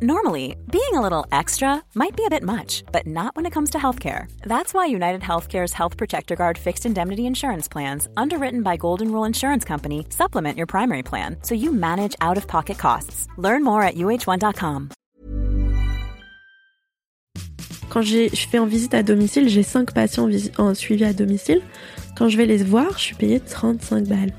[0.00, 3.70] Normally, being a little extra might be a bit much, but not when it comes
[3.70, 4.30] to healthcare.
[4.42, 9.24] That's why United Healthcare's Health Protector Guard fixed indemnity insurance plans, underwritten by Golden Rule
[9.24, 13.26] Insurance Company, supplement your primary plan so you manage out of pocket costs.
[13.38, 14.90] Learn more at uh1.com.
[17.90, 20.28] Quand je fais en visite à domicile, j'ai 5 patients
[20.58, 21.60] en euh, suivi à domicile.
[22.16, 24.32] Quand je vais les voir, je suis payée 35 balles.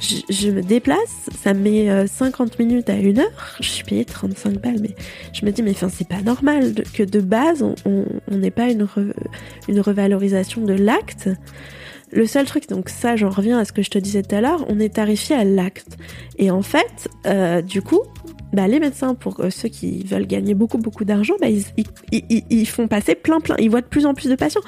[0.00, 4.04] Je, me déplace, ça me met 50 euh, minutes à une heure, je suis payée
[4.04, 4.94] 35 balles, mais
[5.32, 8.86] je me dis, mais enfin, c'est pas normal que de base, on n'ait pas une,
[9.68, 11.28] une revalorisation de l'acte.
[12.12, 14.40] Le seul truc, donc ça, j'en reviens à ce que je te disais tout à
[14.40, 15.96] l'heure, on est tarifié à l'acte.
[16.38, 18.00] Et en fait, euh, du coup,
[18.52, 21.64] bah, les médecins, pour euh, ceux qui veulent gagner beaucoup, beaucoup d'argent, bah, ils,
[22.10, 24.62] ils, ils, font passer plein, plein, ils voient de plus en plus de patients.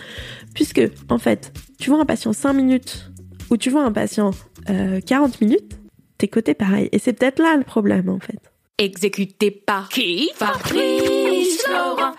[0.55, 3.11] Puisque, en fait, tu vois un patient 5 minutes
[3.51, 4.31] ou tu vois un patient
[4.67, 5.79] 40 euh, minutes,
[6.19, 6.89] t'es coté pareil.
[6.93, 8.41] Et c'est peut-être là le problème, en fait.
[8.79, 12.15] Exécuté par qui Fabrice Florent.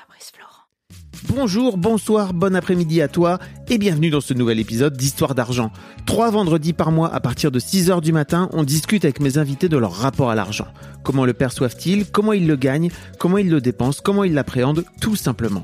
[1.35, 5.71] Bonjour, bonsoir, bon après-midi à toi et bienvenue dans ce nouvel épisode d'Histoire d'argent.
[6.05, 9.67] Trois vendredis par mois à partir de 6h du matin, on discute avec mes invités
[9.67, 10.67] de leur rapport à l'argent.
[11.03, 12.05] Comment le perçoivent-ils?
[12.11, 12.91] Comment ils le gagnent?
[13.17, 14.01] Comment ils le dépensent?
[14.03, 14.85] Comment ils l'appréhendent?
[15.01, 15.63] Tout simplement.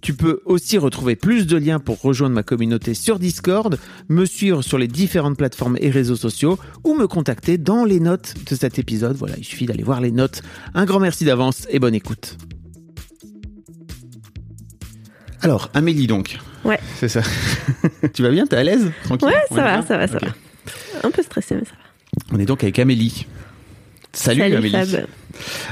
[0.00, 4.62] Tu peux aussi retrouver plus de liens pour rejoindre ma communauté sur Discord, me suivre
[4.62, 8.78] sur les différentes plateformes et réseaux sociaux ou me contacter dans les notes de cet
[8.78, 9.16] épisode.
[9.16, 10.42] Voilà, il suffit d'aller voir les notes.
[10.74, 12.36] Un grand merci d'avance et bonne écoute.
[15.40, 16.38] Alors, Amélie donc.
[16.64, 16.78] Ouais.
[16.96, 17.22] C'est ça.
[18.14, 18.46] tu vas bien?
[18.46, 18.90] T'es à l'aise?
[19.04, 19.28] Tranquille?
[19.28, 20.28] Ouais, ça va, ça va, ça va.
[21.04, 22.36] Un peu stressé, mais ça va.
[22.36, 23.26] On est donc avec Amélie.
[24.12, 24.74] Salut, Amélie.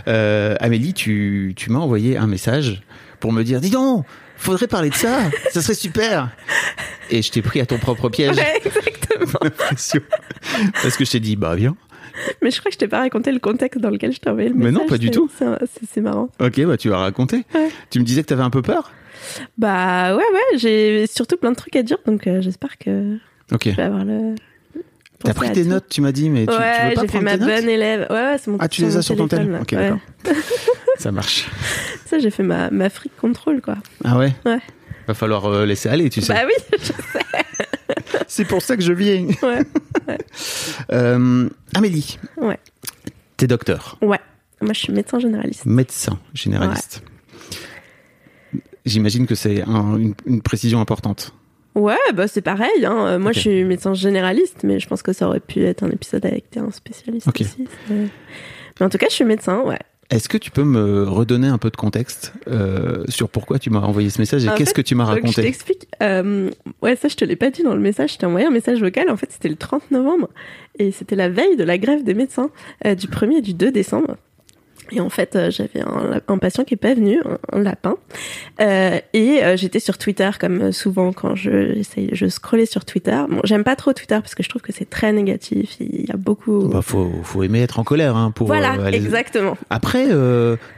[0.07, 2.83] Euh, Amélie, tu, tu m'as envoyé un message
[3.21, 4.05] pour me dire, dis donc,
[4.37, 5.19] faudrait parler de ça,
[5.51, 6.31] ça serait super.
[7.11, 8.37] Et je t'ai pris à ton propre piège.
[8.37, 9.41] Ouais, exactement.
[10.83, 11.77] Parce que je t'ai dit, bah viens.
[12.43, 14.49] Mais je crois que je t'ai pas raconté le contexte dans lequel je t'ai envoyé
[14.49, 14.73] le message.
[14.73, 15.31] Mais non, pas du tout.
[15.93, 16.29] C'est marrant.
[16.41, 17.45] Ok, bah tu vas raconter.
[17.91, 18.91] Tu me disais que tu avais un peu peur?
[19.59, 23.17] Bah ouais, ouais, j'ai surtout plein de trucs à dire, donc euh, j'espère que
[23.53, 23.65] Ok.
[23.67, 24.35] je vais avoir le...
[25.27, 27.21] T'as pris tes notes, tu m'as dit, mais tu, ouais, tu veux pas j'ai fait
[27.21, 28.07] ma bonne élève.
[28.11, 29.99] Ouais, ouais c'est mon Ah, tu les as sur ton téléphone Ok, d'accord.
[30.99, 31.49] Ça marche.
[32.07, 33.77] Ça, j'ai fait ma, ma freak control, quoi.
[34.05, 34.59] Ah ouais Ouais.
[35.07, 36.33] Va falloir euh, laisser aller, tu sais.
[36.33, 36.95] Bah oui, je sais.
[38.27, 39.27] C'est pour ça que je viens.
[39.43, 39.63] Ouais.
[40.09, 40.19] ouais.
[40.93, 42.19] Euh, Amélie.
[42.37, 42.59] Ouais.
[43.37, 43.99] T'es docteur.
[44.03, 44.21] Ouais.
[44.61, 45.67] Moi, je suis médecin généraliste.
[45.67, 47.03] Médecin généraliste.
[48.87, 51.35] J'imagine que c'est un, une, une précision importante.
[51.77, 52.85] Ouais, bah c'est pareil.
[52.85, 53.19] Hein.
[53.19, 53.41] Moi, okay.
[53.41, 56.57] je suis médecin généraliste, mais je pense que ça aurait pu être un épisode avec
[56.57, 57.45] un spécialiste okay.
[57.45, 57.69] aussi.
[57.91, 59.79] Mais en tout cas, je suis médecin, ouais.
[60.09, 63.81] Est-ce que tu peux me redonner un peu de contexte euh, sur pourquoi tu m'as
[63.81, 65.89] envoyé ce message et qu'est-ce que tu m'as raconté Je t'explique.
[66.01, 66.51] Euh,
[66.81, 68.13] ouais, ça, je te l'ai pas dit dans le message.
[68.13, 69.11] Je t'ai envoyé un message vocal.
[69.11, 70.29] En fait, c'était le 30 novembre
[70.79, 72.51] et c'était la veille de la grève des médecins
[72.85, 74.17] euh, du 1er et du 2 décembre.
[74.93, 77.97] Et en fait, euh, j'avais un, un, patient qui est pas venu, un, un lapin,
[78.61, 81.83] euh, et euh, j'étais sur Twitter comme souvent quand je
[82.13, 83.21] je scrollais sur Twitter.
[83.29, 85.77] Bon, j'aime pas trop Twitter parce que je trouve que c'est très négatif.
[85.81, 86.69] Il y a beaucoup.
[86.69, 88.47] Bah, faut faut aimer être en colère hein, pour.
[88.47, 88.99] Voilà, aller...
[88.99, 89.57] exactement.
[89.71, 90.07] Après,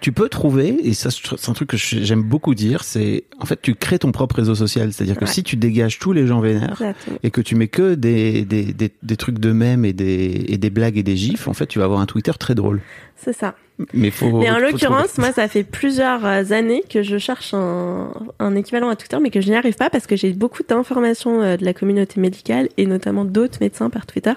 [0.01, 3.61] tu peux trouver, et ça c'est un truc que j'aime beaucoup dire, c'est en fait
[3.61, 6.73] tu crées ton propre réseau social, c'est-à-dire que si tu dégages tous les gens vénères
[6.73, 7.19] exactement.
[7.23, 10.57] et que tu mets que des des, des, des trucs de mèmes et des et
[10.57, 12.81] des blagues et des gifs, en fait, tu vas avoir un Twitter très drôle.
[13.17, 13.55] C'est ça.
[13.95, 18.57] Mais, faut, mais en l'occurrence, moi, ça fait plusieurs années que je cherche un, un
[18.57, 21.65] équivalent à Twitter, mais que je n'y arrive pas parce que j'ai beaucoup d'informations de
[21.65, 24.33] la communauté médicale et notamment d'autres médecins par Twitter.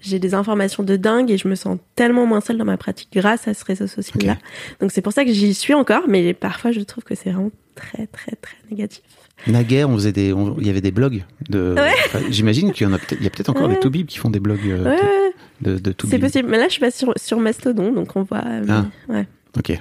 [0.00, 3.08] J'ai des informations de dingue et je me sens tellement moins seule dans ma pratique
[3.12, 4.32] grâce à ce réseau social-là.
[4.32, 4.42] Okay.
[4.80, 7.50] Donc c'est pour ça que j'y suis encore, mais parfois je trouve que c'est vraiment
[7.74, 9.02] très, très, très négatif.
[9.46, 11.74] Naguère, on faisait des, il y avait des blogs de.
[11.76, 11.92] Ouais.
[12.06, 13.74] Enfin, J'imagine qu'il y en a peut-être, il y a peut-être encore ouais.
[13.74, 15.32] les Toubib qui font des blogs euh, ouais.
[15.60, 16.10] De, Toubib.
[16.10, 18.42] C'est possible, mais là je suis pas sur, sur Mastodon, donc on voit.
[18.44, 18.86] Mais, ah.
[19.08, 19.26] Ouais.
[19.56, 19.80] Ok.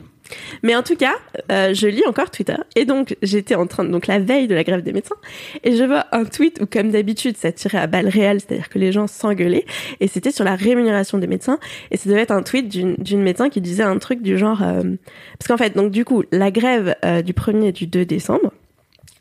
[0.64, 1.14] Mais en tout cas,
[1.52, 4.56] euh, je lis encore Twitter et donc j'étais en train de donc la veille de
[4.56, 5.16] la grève des médecins
[5.64, 8.80] et je vois un tweet où comme d'habitude ça tirait à balles réelles, c'est-à-dire que
[8.80, 9.66] les gens s'engueulaient
[10.00, 11.60] et c'était sur la rémunération des médecins
[11.92, 14.84] et ça devait être un tweet d'une médecin qui disait un truc du genre euh,
[15.38, 18.52] parce qu'en fait donc du coup la grève euh, du 1er et du 2 décembre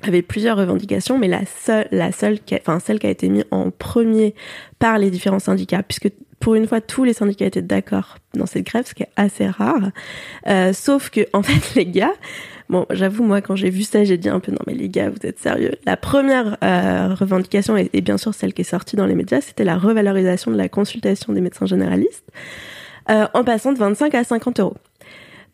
[0.05, 3.71] avait plusieurs revendications, mais la seule, la seule, enfin celle qui a été mise en
[3.71, 4.35] premier
[4.81, 6.11] par les différents syndicats, puisque
[6.43, 9.47] pour une fois tous les syndicats étaient d'accord dans cette grève, ce qui est assez
[9.47, 9.91] rare.
[10.49, 12.13] Euh, sauf que en fait les gars,
[12.69, 15.11] Bon, j'avoue, moi, quand j'ai vu ça, j'ai dit un peu, non, mais les gars,
[15.11, 15.73] vous êtes sérieux?
[15.85, 19.65] La première euh, revendication, et, bien sûr celle qui est sortie dans les médias, c'était
[19.65, 22.25] la revalorisation de la consultation des médecins généralistes,
[23.11, 24.77] euh, en passant de 25 à 50 euros.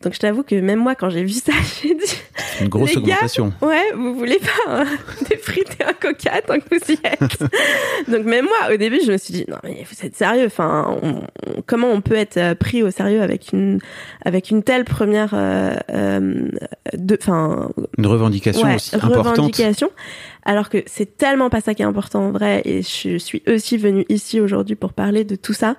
[0.01, 1.51] Donc je t'avoue que même moi, quand j'ai vu ça,
[1.83, 2.15] j'ai dit,
[2.61, 3.51] Une grosse Les gars, augmentation.
[3.61, 4.85] ouais, vous voulez pas hein,
[5.29, 7.39] défriter un coca tant que vous y êtes.
[8.09, 10.45] Donc même moi, au début, je me suis dit, non mais vous êtes sérieux.
[10.45, 11.15] Enfin, on-
[11.47, 13.79] on- comment on peut être euh, pris au sérieux avec une
[14.23, 16.47] avec une telle première, euh, euh,
[16.93, 19.37] de, enfin, Une revendication ouais, aussi importante.
[19.37, 19.89] revendication.
[20.45, 22.61] Alors que c'est tellement pas ça qui est important en vrai.
[22.65, 25.75] Et je suis aussi venue ici aujourd'hui pour parler de tout ça.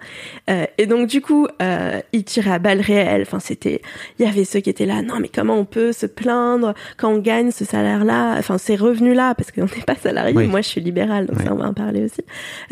[0.48, 3.22] Euh, et donc du coup, euh, ils tiraient à balles réelles.
[3.22, 3.80] Enfin, c'était,
[4.18, 5.02] il y avait ceux qui étaient là.
[5.02, 9.34] Non, mais comment on peut se plaindre quand on gagne ce salaire-là, enfin ces revenus-là,
[9.34, 10.34] parce qu'on n'est pas salarié.
[10.36, 10.46] Oui.
[10.46, 11.44] Moi, je suis libérale, donc Oui.
[11.46, 12.22] ça on va en parler aussi.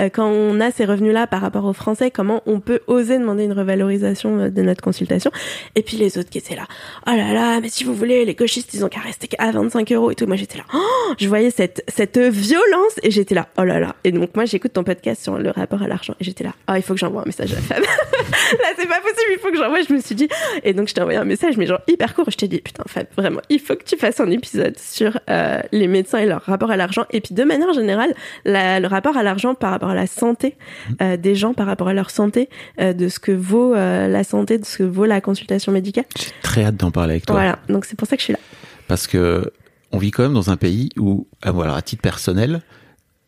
[0.01, 3.45] Euh, quand on a ces revenus-là par rapport aux Français, comment on peut oser demander
[3.45, 5.31] une revalorisation euh, de notre consultation?
[5.75, 6.67] Et puis les autres qui étaient là.
[7.07, 9.91] Oh là là, mais si vous voulez, les gauchistes, ils ont qu'à rester à 25
[9.93, 10.27] euros et tout.
[10.27, 10.65] Moi, j'étais là.
[10.75, 13.49] Oh, je voyais cette, cette violence et j'étais là.
[13.59, 13.95] Oh là là.
[14.05, 16.53] Et donc, moi, j'écoute ton podcast sur le rapport à l'argent et j'étais là.
[16.71, 17.83] Oh, il faut que j'envoie un message à la femme.
[17.83, 19.81] là, c'est pas possible, il faut que j'envoie.
[19.83, 20.29] Je me suis dit.
[20.65, 22.31] Et donc, je t'ai envoyé un message, mais genre hyper court.
[22.31, 25.61] Je t'ai dit, putain, Fab, vraiment, il faut que tu fasses un épisode sur euh,
[25.73, 27.05] les médecins et leur rapport à l'argent.
[27.11, 28.15] Et puis, de manière générale,
[28.45, 30.57] la- le rapport à l'argent par rapport à la santé
[31.03, 32.49] euh, des gens, par rapport à leur santé,
[32.81, 36.05] euh, de ce que vaut la santé, de ce que vaut la consultation médicale.
[36.19, 37.35] J'ai très hâte d'en parler avec toi.
[37.37, 38.39] Voilà, donc c'est pour ça que je suis là.
[38.87, 39.53] Parce que
[39.93, 42.63] on vit quand même dans un pays où, ah, voilà, à titre personnel,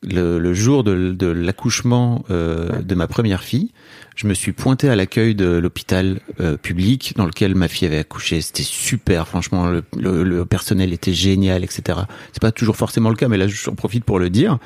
[0.02, 3.70] le, le jour de, de l'accouchement euh, de ma première fille,
[4.16, 7.98] je me suis pointé à l'accueil de l'hôpital euh, public dans lequel ma fille avait
[7.98, 8.40] accouché.
[8.40, 12.00] C'était super, franchement, le, le- le personnel était génial, etc.
[12.32, 14.58] C'est pas toujours forcément le cas, mais là, j'en profite pour le dire.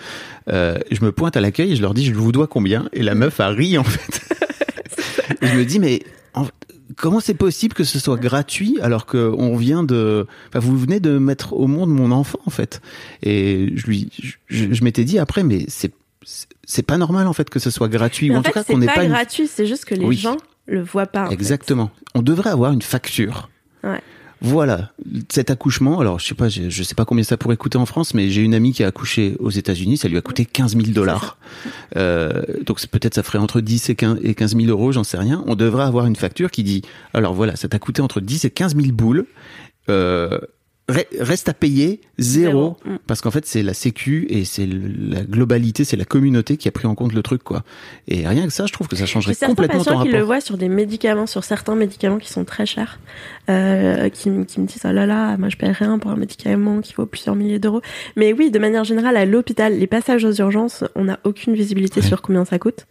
[0.52, 2.88] Euh, je me pointe à l'accueil et je leur dis, je vous dois combien?
[2.92, 4.20] Et la meuf a ri, en fait.
[5.42, 6.00] je me dis, mais
[6.34, 6.46] en-
[6.96, 11.00] comment c'est possible que ce soit gratuit alors que on vient de, enfin, vous venez
[11.00, 12.80] de mettre au monde mon enfant en fait.
[13.22, 14.10] Et je lui,
[14.48, 15.92] je, je m'étais dit après, mais c'est
[16.66, 18.64] c'est pas normal en fait que ce soit gratuit ou en, en tout fait, cas
[18.66, 20.16] c'est qu'on n'ait pas, pas, une- gratuit, c'est juste que les Oui.
[20.16, 20.36] gens
[20.66, 21.24] le voient pas.
[21.24, 21.34] en fait.
[21.34, 21.90] Exactement.
[22.14, 23.50] On devrait avoir une facture.
[23.82, 24.00] Ouais.
[24.46, 24.90] Voilà,
[25.32, 26.00] cet accouchement.
[26.00, 28.28] Alors, je sais pas, je, je sais pas combien ça pourrait coûter en France, mais
[28.28, 29.96] j'ai une amie qui a accouché aux États-Unis.
[29.96, 31.38] Ça lui a coûté 15 000 dollars.
[31.96, 35.16] Euh, donc peut-être ça ferait entre 10 et 15, et 15 000 euros, j'en sais
[35.16, 35.44] rien.
[35.46, 36.82] On devrait avoir une facture qui dit,
[37.12, 39.26] alors voilà, ça t'a coûté entre 10 et 15 000 boules.
[39.88, 40.40] Euh,
[40.88, 42.76] reste à payer zéro, Zéro.
[42.84, 42.96] Mm.
[43.06, 46.70] parce qu'en fait c'est la sécu et c'est la globalité, c'est la communauté qui a
[46.72, 47.62] pris en compte le truc quoi.
[48.06, 50.18] Et rien que ça, je trouve que ça changerait complètement ton patients qui rapport.
[50.18, 53.00] le voient sur des médicaments, sur certains médicaments qui sont très chers,
[53.48, 56.80] euh, qui, qui me disent oh là là, moi je paie rien pour un médicament
[56.82, 57.80] qui vaut plusieurs milliers d'euros.
[58.16, 62.00] Mais oui, de manière générale, à l'hôpital, les passages aux urgences, on n'a aucune visibilité
[62.00, 62.06] Ouais.
[62.06, 62.86] sur combien ça coûte.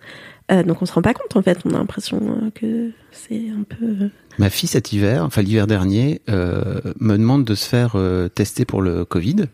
[0.51, 1.59] Euh, donc on se rend pas compte en fait.
[1.65, 3.85] On a l'impression euh, que c'est un peu.
[3.85, 4.09] euh,
[4.39, 8.65] Ma fille cet hiver, enfin l'hiver dernier, euh, me demande de se faire euh, tester
[8.65, 9.45] pour le Covid.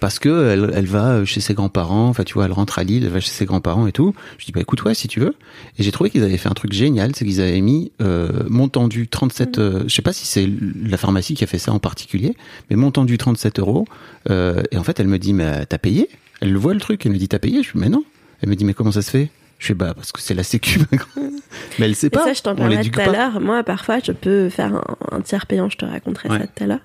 [0.00, 3.04] parce que elle, elle va chez ses grands-parents, enfin tu vois, elle rentre à Lille,
[3.04, 4.14] elle va chez ses grands-parents et tout.
[4.38, 5.34] Je dis bah écoute ouais si tu veux.
[5.78, 7.92] Et j'ai trouvé qu'ils avaient fait un truc génial, c'est qu'ils avaient mis
[8.48, 10.48] montendu 37, euh, je sais pas si c'est
[10.84, 12.36] la pharmacie qui a fait ça en particulier,
[12.68, 13.86] mais montendu 37 euros.
[14.28, 16.08] Et en fait elle me dit mais t'as payé?
[16.40, 17.62] Elle le voit le truc, elle me dit t'as payé?
[17.62, 18.02] Je dis mais non.
[18.42, 19.30] Elle me dit mais comment ça se fait?
[19.60, 20.80] Je fais bah parce que c'est la sécu.
[21.78, 22.24] mais elle sait Et pas.
[22.24, 23.12] ça, je t'en l'éduque tout à pas.
[23.12, 23.40] l'heure.
[23.42, 25.68] Moi, parfois, je peux faire un, un tiers payant.
[25.68, 26.38] Je te raconterai Ouais.
[26.38, 26.80] ça tout à l'heure.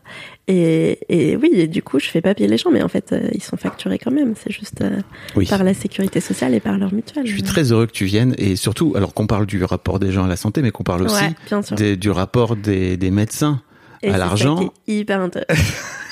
[0.50, 3.14] Et, et oui, et du coup, je fais pas payer les gens, mais en fait,
[3.14, 4.34] euh, ils sont facturés quand même.
[4.36, 5.00] C'est juste euh,
[5.38, 5.46] Oui.
[5.48, 7.26] par la sécurité sociale et par leur mutuelle.
[7.26, 10.12] Je suis très heureux que tu viennes et surtout, alors qu'on parle du rapport des
[10.12, 13.62] gens à la santé, mais qu'on parle aussi Ouais, des- du rapport des, des médecins
[14.04, 14.70] Et à l'argent.
[14.86, 15.54] hyper intéressant.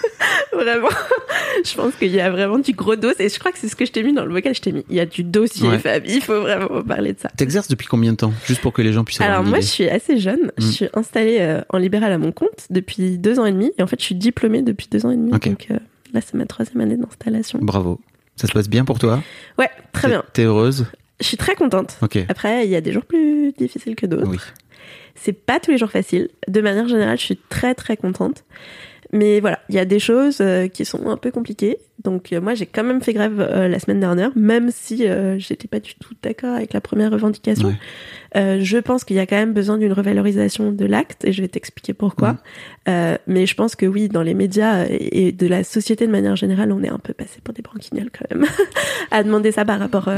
[0.55, 0.89] vraiment.
[1.65, 3.11] Je pense qu'il y a vraiment du gros dos.
[3.19, 4.53] Et je crois que c'est ce que je t'ai mis dans le vocal.
[4.55, 4.83] Je t'ai mis.
[4.89, 5.79] Il y a du dossier, Ouais.
[5.79, 6.03] Fab.
[6.05, 7.29] Il faut vraiment parler de ça.
[7.37, 9.87] T'exerces depuis combien de temps Juste pour que les gens puissent Alors moi, je suis
[9.87, 10.51] assez jeune.
[10.57, 10.71] Je Mm.
[10.71, 13.71] suis installée euh, en libéral à mon compte depuis deux ans et demi.
[13.77, 15.31] Et en fait, je suis diplômée depuis deux ans et demi.
[15.31, 15.77] Donc euh,
[16.13, 17.59] là, c'est ma troisième année d'installation.
[17.61, 17.99] Bravo.
[18.35, 19.21] Ça se passe bien pour toi?
[19.59, 20.23] Ouais, très bien.
[20.33, 20.85] T'es heureuse?
[21.21, 21.97] Je suis très contente.
[22.29, 24.27] Après, il y a des jours plus difficiles que d'autres.
[24.27, 24.37] Oui.
[25.15, 26.29] C'est pas tous les jours facile.
[26.47, 28.43] De manière générale, je suis très très contente.
[29.13, 31.77] Mais voilà, il y a des choses euh, qui sont un peu compliquées.
[32.03, 35.37] Donc euh, moi, j'ai quand même fait grève euh, la semaine dernière, même si euh,
[35.37, 37.67] j'étais pas du tout d'accord avec la première revendication.
[37.67, 37.77] Ouais.
[38.35, 41.47] Je pense qu'il y a quand même besoin d'une revalorisation de l'acte, et je vais
[41.47, 42.37] t'expliquer pourquoi.
[42.89, 46.35] Euh, mais je pense que oui, dans les médias et de la société de manière
[46.35, 48.47] générale, on est un peu passé pour des branquignoles quand même,
[49.11, 50.09] à demander ça par rapport.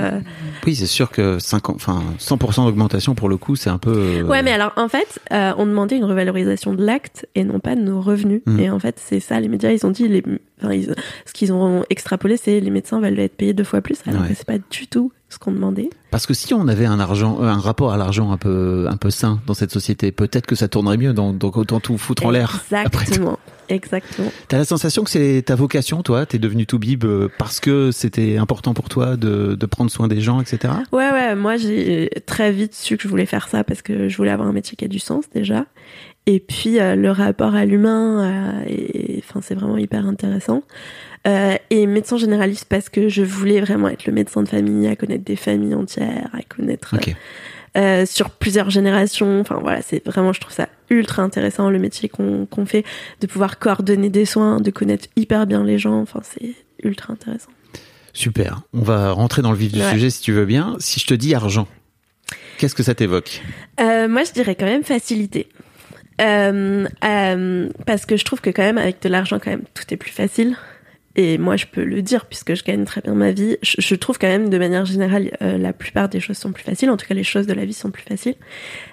[0.65, 4.21] Oui, c'est sûr que 50, enfin, 100% d'augmentation pour le coup, c'est un peu.
[4.21, 7.81] Ouais, mais alors en fait, on demandait une revalorisation de l'acte et non pas de
[7.81, 8.43] nos revenus.
[8.45, 8.59] Mhm.
[8.61, 10.23] Et en fait, c'est ça, les médias, ils ont dit les,
[10.61, 10.93] enfin, ils-
[11.25, 14.29] ce qu'ils ont extrapolé, c'est les médecins veulent être payés deux fois plus, alors Ouais.
[14.29, 15.89] que c'est pas du tout ce qu'on demandait.
[16.11, 18.95] Parce que si on avait un argent, euh, un rapport à l'argent un peu, un
[18.97, 21.13] peu sain dans cette société, peut-être que ça tournerait mieux.
[21.13, 22.63] Donc, autant tout foutre en l'air.
[22.71, 23.37] Exactement.
[23.67, 24.31] Exactement.
[24.47, 26.27] T'as la sensation que c'est ta vocation, toi?
[26.27, 30.07] T'es devenu tout bib euh, parce que c'était important pour toi de, de prendre soin
[30.07, 30.71] des gens, etc.
[30.91, 34.17] Ouais, ouais, moi j'ai très vite su que je voulais faire ça parce que je
[34.17, 35.65] voulais avoir un métier qui a du sens déjà.
[36.27, 40.63] Et puis euh, le rapport à l'humain, euh, enfin c'est vraiment hyper intéressant.
[41.27, 44.95] Euh, et médecin généraliste parce que je voulais vraiment être le médecin de famille, à
[44.95, 46.95] connaître des familles entières, à connaître
[48.05, 49.39] sur plusieurs générations.
[49.41, 52.83] Enfin voilà, c'est vraiment, je trouve ça ultra intéressant le métier qu'on fait,
[53.21, 55.99] de pouvoir coordonner des soins, de connaître hyper bien les gens.
[56.01, 56.53] Enfin c'est
[56.83, 57.49] ultra intéressant.
[58.13, 58.61] Super.
[58.73, 59.91] On va rentrer dans le vif du Ouais.
[59.91, 60.75] sujet si tu veux bien.
[60.79, 61.67] Si je te dis argent,
[62.57, 63.41] qu'est-ce que ça t'évoque?
[63.81, 65.47] Euh, moi, je dirais quand même facilité.
[66.21, 69.83] Euh, euh, parce que je trouve que quand même avec de l'argent quand même tout
[69.93, 70.55] est plus facile.
[71.17, 73.57] Et moi je peux le dire puisque je gagne très bien ma vie.
[73.61, 76.63] Je, je trouve quand même de manière générale euh, la plupart des choses sont plus
[76.63, 76.89] faciles.
[76.89, 78.35] En tout cas les choses de la vie sont plus faciles.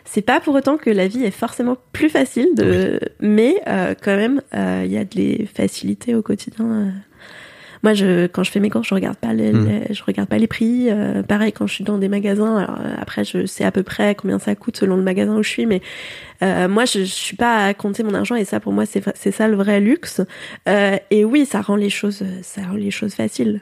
[0.04, 4.16] C'est pas pour autant que la vie est forcément plus facile de mais euh, quand
[4.16, 6.92] même il y a des facilités au quotidien.
[7.82, 9.66] Moi je quand je fais mes courses je regarde pas les, Mm.
[9.88, 12.78] les- je regarde pas les prix euh, pareil quand je suis dans des magasins alors
[12.80, 15.48] euh, après je sais à peu près combien ça coûte selon le magasin où je
[15.48, 15.80] suis mais
[16.42, 19.00] euh, moi, je, je suis pas à compter mon argent et ça, pour moi, c'est
[19.14, 20.20] c'est ça le vrai luxe.
[20.68, 23.60] Euh, et oui, ça rend les choses, ça rend les choses faciles.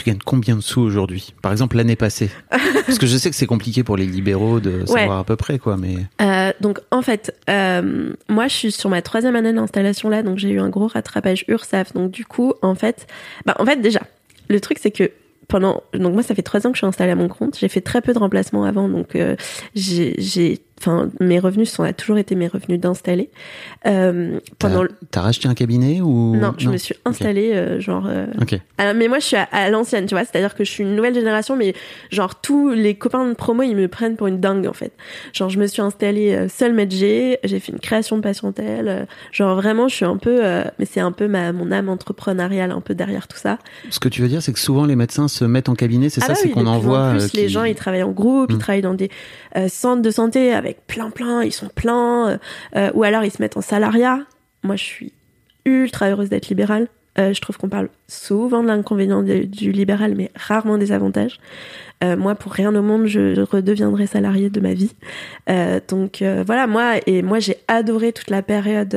[0.00, 1.34] Tu gagnes combien de sous aujourd'hui?
[1.42, 2.30] Par exemple, l'année passée.
[2.86, 5.58] Parce que je sais que c'est compliqué pour les libéraux de savoir à peu près,
[5.58, 5.96] quoi, mais.
[6.22, 10.38] Euh, donc, en fait, euh, moi, je suis sur ma troisième année d'installation là, donc
[10.38, 11.92] j'ai eu un gros rattrapage URSAF.
[11.92, 13.08] Donc, du coup, en fait,
[13.44, 14.00] bah, en fait, déjà,
[14.48, 15.10] le truc, c'est que
[15.48, 17.58] pendant, donc moi, ça fait trois ans que je suis installée à mon compte.
[17.58, 19.36] J'ai fait très peu de remplacements avant, donc euh,
[19.74, 23.30] j'ai, j'ai, enfin, mes revenus sont a toujours été mes revenus d'installé.
[23.86, 28.06] Euh, pendant, T'as le- racheté un cabinet ou non, je me suis installée euh, genre.
[28.08, 28.26] euh.
[28.78, 30.24] Alors, mais moi, je suis à, à l'ancienne, tu vois.
[30.24, 31.74] C'est-à-dire que je suis une nouvelle génération, mais
[32.10, 34.92] genre tous les copains de promo, ils me prennent pour une dingue en fait.
[35.32, 39.06] Genre, je me suis installée euh, seule métier, j'ai fait une création de patientèle.
[39.32, 40.40] genre vraiment, je suis un peu,
[40.78, 43.58] mais c'est un peu ma mon âme entrepreneuriale un peu derrière tout ça.
[43.90, 46.22] Ce que tu veux dire, c'est que souvent les médecins se mettent en cabinet, c'est
[46.22, 47.08] Ah ça, bah c'est oui, qu'on envoie.
[47.08, 49.10] En plus, les gens, ils travaillent en groupe, ils travaillent dans des
[49.68, 52.38] centres de santé avec plein plein, ils sont pleins, euh,
[52.76, 54.20] euh, ou alors ils se mettent en salariat.
[54.62, 55.12] Moi, je suis
[55.64, 56.88] ultra heureuse d'être libérale.
[57.18, 61.40] Euh, je trouve qu'on parle souvent de l'inconvénient du libéral, mais rarement des avantages.
[62.02, 64.92] Euh, moi, pour rien au monde, je redeviendrai salariée de ma vie.
[65.50, 68.96] Euh, donc euh, voilà, moi et moi j'ai adoré toute la période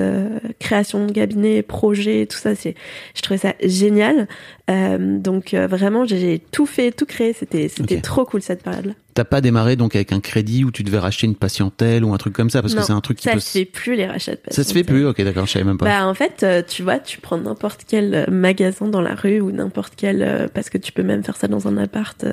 [0.60, 2.56] création de cabinet, projet, tout ça.
[2.56, 2.76] C'est,
[3.16, 4.28] je trouvais ça génial.
[4.70, 7.34] Donc vraiment, j'ai tout fait, tout créé.
[7.34, 8.94] C'était c'était trop cool cette période-là.
[9.14, 12.18] T'as pas démarré donc avec un crédit où tu devais racheter une patientèle ou un
[12.18, 12.62] truc comme ça?
[12.64, 13.40] Parce Non, que c'est un truc qui Ça peut.
[13.40, 15.78] se fait plus les rachats de Ça se fait plus, ok, d'accord, je savais même
[15.78, 15.86] pas.
[15.86, 19.94] Bah en fait, tu vois, tu prends n'importe quel magasin dans la rue ou n'importe
[19.96, 22.26] quel parce que tu peux même faire ça dans un appart.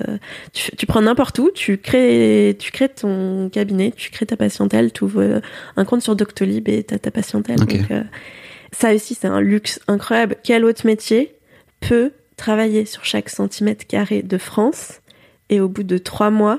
[0.77, 5.05] Tu, prends n'importe où, tu crées, tu crées ton cabinet, tu crées ta patientèle, tu
[5.05, 5.41] ouvres euh,
[5.77, 7.57] un compte sur Doctolib et t'as ta patientèle.
[7.57, 8.03] Donc euh,
[8.73, 10.37] ça aussi c'est un luxe incroyable.
[10.43, 11.35] Quel autre métier
[11.81, 15.01] peut travailler sur chaque centimètre carré de France
[15.49, 16.59] et au bout de trois mois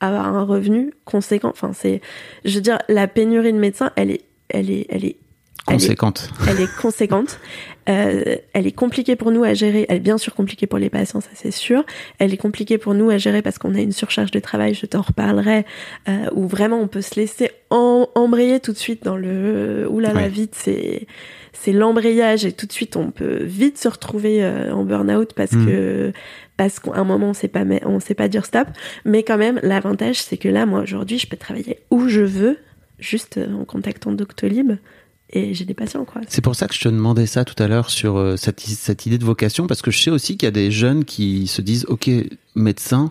[0.00, 1.50] avoir un revenu conséquent?
[1.50, 2.00] Enfin c'est,
[2.44, 5.16] je veux dire, la pénurie de médecins, elle est, elle est, elle est
[5.68, 6.28] elle est- Conséquente.
[6.48, 7.38] elle est conséquente.
[7.88, 9.86] Euh, elle est compliquée pour nous à gérer.
[9.88, 11.84] Elle est bien sûr compliquée pour les patients, ça c'est sûr.
[12.20, 14.86] Elle est compliquée pour nous à gérer parce qu'on a une surcharge de travail, je
[14.86, 15.64] t'en reparlerai,
[16.08, 20.20] euh, où vraiment on peut se laisser en- embrayer tout de suite dans le oulala
[20.22, 20.28] Ouais.
[20.28, 21.06] vite, c'est
[21.54, 25.52] c'est l'embrayage et tout de suite on peut vite se retrouver euh, en burn-out parce
[25.52, 25.66] Mm.
[25.66, 26.12] que
[26.56, 28.68] parce qu'à un moment on sait pas mais on sait pas dire stop.
[29.04, 32.58] Mais quand même l'avantage c'est que là moi aujourd'hui je peux travailler où je veux
[32.98, 34.72] juste euh, en contactant Doctolib
[35.32, 36.20] et j'ai des patients quoi.
[36.28, 39.06] C'est pour ça que je te demandais ça tout à l'heure sur euh, cette, cette
[39.06, 41.62] idée de vocation, parce que je sais aussi qu'il y a des jeunes qui se
[41.62, 42.10] disent, ok,
[42.54, 43.10] médecin,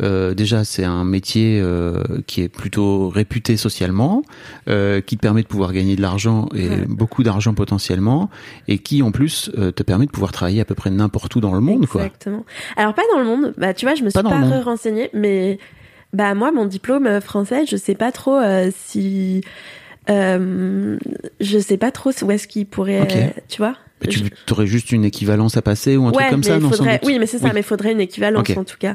[0.00, 4.22] euh, déjà c'est un métier euh, qui est plutôt réputé socialement,
[4.66, 6.84] qui te permet de pouvoir gagner de l'argent et Ouais.
[6.88, 8.30] beaucoup d'argent potentiellement,
[8.68, 11.54] et qui en plus te permet de pouvoir travailler à peu près n'importe où dans
[11.54, 12.02] le monde, quoi.
[12.04, 12.44] Exactement.
[12.76, 13.54] Alors pas dans le monde.
[13.58, 15.58] Bah tu vois, je me suis Pas pas, renseignée, mais
[16.12, 18.40] bah moi mon diplôme français, je sais pas trop
[18.86, 19.42] si
[20.10, 20.98] euh,
[21.40, 23.16] je sais pas trop où est-ce qu'il pourrait, Ok.
[23.16, 23.74] euh, tu vois.
[24.04, 26.46] Mais Je- tu aurais juste une équivalence à passer ou un ouais, truc comme mais
[26.46, 27.50] ça, non faudrait, oui, mais c'est ça, Oui.
[27.54, 28.94] mais faudrait une équivalence en tout cas.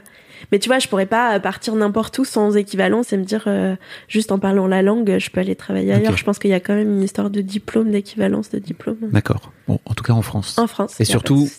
[0.51, 3.75] Mais tu vois, je pourrais pas partir n'importe où sans équivalence et me dire euh,
[4.09, 6.17] juste en parlant la langue, je peux aller travailler ailleurs.
[6.17, 9.51] Je pense qu'il y a quand même une histoire de diplôme, d'équivalence de diplôme D'accord.
[9.67, 10.57] Bon, en tout cas en France.
[10.57, 10.99] en France.
[10.99, 11.49] Et il surtout.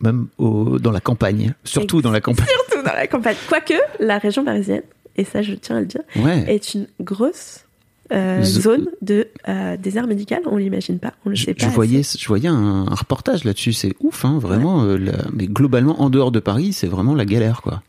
[0.00, 1.54] Même au, dans la campagne.
[1.64, 2.46] Surtout dans la campagne.
[2.46, 3.36] surtout dans la campagne.
[3.48, 4.82] Quoique la région parisienne,
[5.16, 6.44] et ça je tiens à le dire, Ouais.
[6.48, 7.63] est une grosse
[8.12, 10.40] euh, Zo- zone de euh, désert médical.
[10.46, 11.60] On l'imagine pas, on le Je, sait pas.
[11.62, 11.74] je assez.
[11.74, 14.84] voyais, je voyais un, un reportage là-dessus, c'est ouf, hein, vraiment.
[14.84, 17.82] euh, la- mais globalement, en dehors de Paris, c'est vraiment la galère, quoi.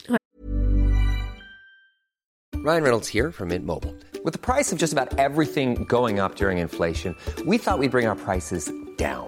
[2.64, 3.94] Ryan Reynolds here from Mint Mobile.
[4.24, 7.14] With the price of just about everything going up during inflation,
[7.46, 9.28] we thought we'd bring our prices down.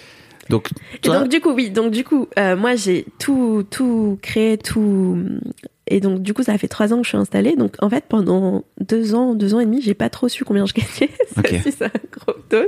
[0.51, 4.19] Donc, Et toi, donc du coup, oui, donc du coup, euh, moi j'ai tout, tout
[4.21, 5.17] créé, tout.
[5.91, 7.55] Et donc du coup, ça fait trois ans que je suis installée.
[7.55, 10.65] Donc en fait, pendant deux ans, deux ans et demi, j'ai pas trop su combien
[10.65, 11.11] je gagnais.
[11.35, 11.51] Ça Ok.
[11.53, 12.67] aussi, c'est un gros dos.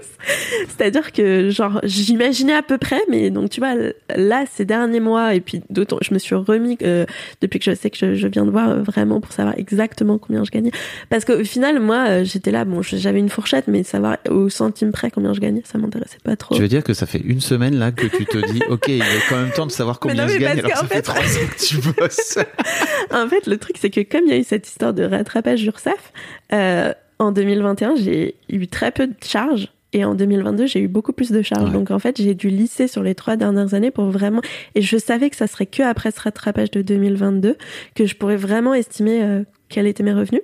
[0.67, 3.73] C'est-à-dire que genre, j'imaginais à peu près, mais donc tu vois,
[4.15, 7.05] là, ces derniers mois, et puis d'autant, je me suis remis euh,
[7.41, 10.17] depuis que je sais que je, je viens de voir euh, vraiment pour savoir exactement
[10.17, 10.71] combien je gagnais.
[11.09, 14.91] Parce qu'au final, moi, euh, j'étais là, bon, j'avais une fourchette, mais savoir au centime
[14.91, 16.55] près combien je gagnais, ça m'intéressait pas trop.
[16.55, 19.01] tu veux dire que ça fait une semaine là que tu te dis, ok, il
[19.01, 21.21] est quand même temps de savoir Mais combien je gagne, alors que ça fait- trois
[21.21, 22.37] ans que tu bosses.
[23.13, 25.63] En fait, le truc, c'est que comme il y a eu cette histoire de rattrapage
[25.63, 26.13] URSAF,
[26.51, 29.71] euh, en 2021, j'ai eu très peu de charges.
[29.95, 31.65] Et en 2022, j'ai eu beaucoup plus de charges.
[31.65, 31.73] Ouais.
[31.73, 34.41] Donc, en fait, j'ai dû lisser sur les trois dernières années pour vraiment.
[34.73, 37.57] Et je savais que ça serait que après ce rattrapage de 2022
[37.93, 40.41] que je pourrais vraiment estimer euh, quels étaient mes revenus.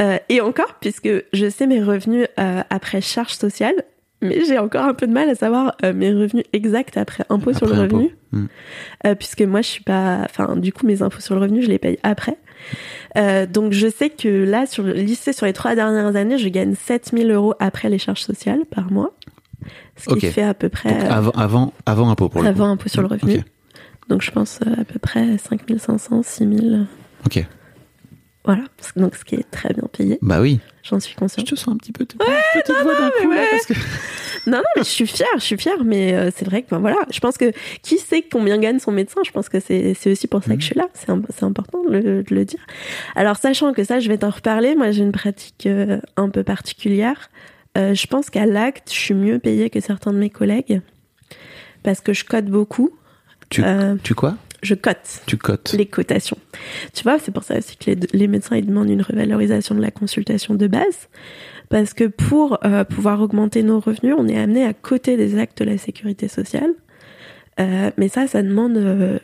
[0.00, 3.84] Euh, et encore, puisque je sais mes revenus euh, après charges sociales,
[4.22, 7.52] mais j'ai encore un peu de mal à savoir euh, mes revenus exacts après impôt
[7.52, 7.96] sur le impôt.
[7.96, 8.16] revenu.
[8.32, 8.46] Hmm.
[9.06, 10.26] Euh, puisque moi, je suis pas.
[10.28, 12.36] Enfin, du coup, mes impôts sur le revenu, je les paye après.
[13.16, 16.48] Euh, donc, je sais que là, sur le lycée, sur les trois dernières années, je
[16.48, 19.14] gagne 7000 euros après les charges sociales par mois.
[19.96, 20.92] Ce qui fait à peu près.
[20.92, 22.70] Donc, avant, avant, avant impôt pour le avant coup.
[22.72, 23.38] impôt sur le revenu.
[23.38, 23.44] Ok.
[24.08, 26.86] Donc, je pense à peu près 5500, 6000.
[27.26, 27.46] Ok.
[28.44, 28.64] Voilà.
[28.96, 30.18] Donc, ce qui est très bien payé.
[30.20, 30.60] Bah oui.
[30.82, 31.46] J'en suis Je consciente.
[31.46, 33.46] te sens un petit peu petite voix d'un là, ouais.
[33.50, 33.74] parce que
[34.46, 36.78] Non, non, mais je suis fière, je suis fière, mais euh, c'est vrai que, ben,
[36.78, 40.12] voilà, je pense que qui sait combien gagne son médecin, je pense que c'est c'est
[40.12, 42.44] aussi pour ça que je suis là, c'est im- c'est important de le, de le
[42.46, 42.60] dire.
[43.14, 46.42] Alors, sachant que ça, je vais t'en reparler, moi j'ai une pratique euh, un peu
[46.42, 47.28] particulière.
[47.76, 50.80] Euh, je pense qu'à l'acte, je suis mieux payée que certains de mes collègues,
[51.82, 52.90] parce que je cote beaucoup.
[53.50, 54.36] tu, Euh, tu quoi?
[54.62, 55.72] Je cote Tu cotes.
[55.72, 56.38] les cotations.
[56.94, 59.80] Tu vois, c'est pour ça aussi que les, les médecins ils demandent une revalorisation de
[59.80, 61.08] la consultation de base,
[61.70, 65.58] parce que pour euh, pouvoir augmenter nos revenus, on est amené à coter des actes
[65.58, 66.72] de la sécurité sociale.
[67.58, 68.76] Euh, mais ça, ça demande.
[68.76, 69.18] euh,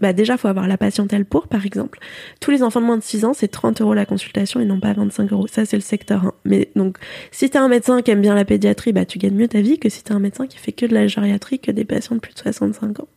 [0.00, 1.98] bah déjà, faut avoir la patientèle pour, par exemple.
[2.40, 4.78] Tous les enfants de moins de 6 ans, c'est 30 euros la consultation et non
[4.78, 5.46] pas 25 euros.
[5.48, 6.32] Ça, c'est le secteur 1.
[6.44, 6.98] Mais donc,
[7.32, 9.78] si t'es un médecin qui aime bien la pédiatrie, bah tu gagnes mieux ta vie
[9.78, 12.20] que si t'es un médecin qui fait que de la gériatrie, que des patients de
[12.20, 13.08] plus de 65 ans.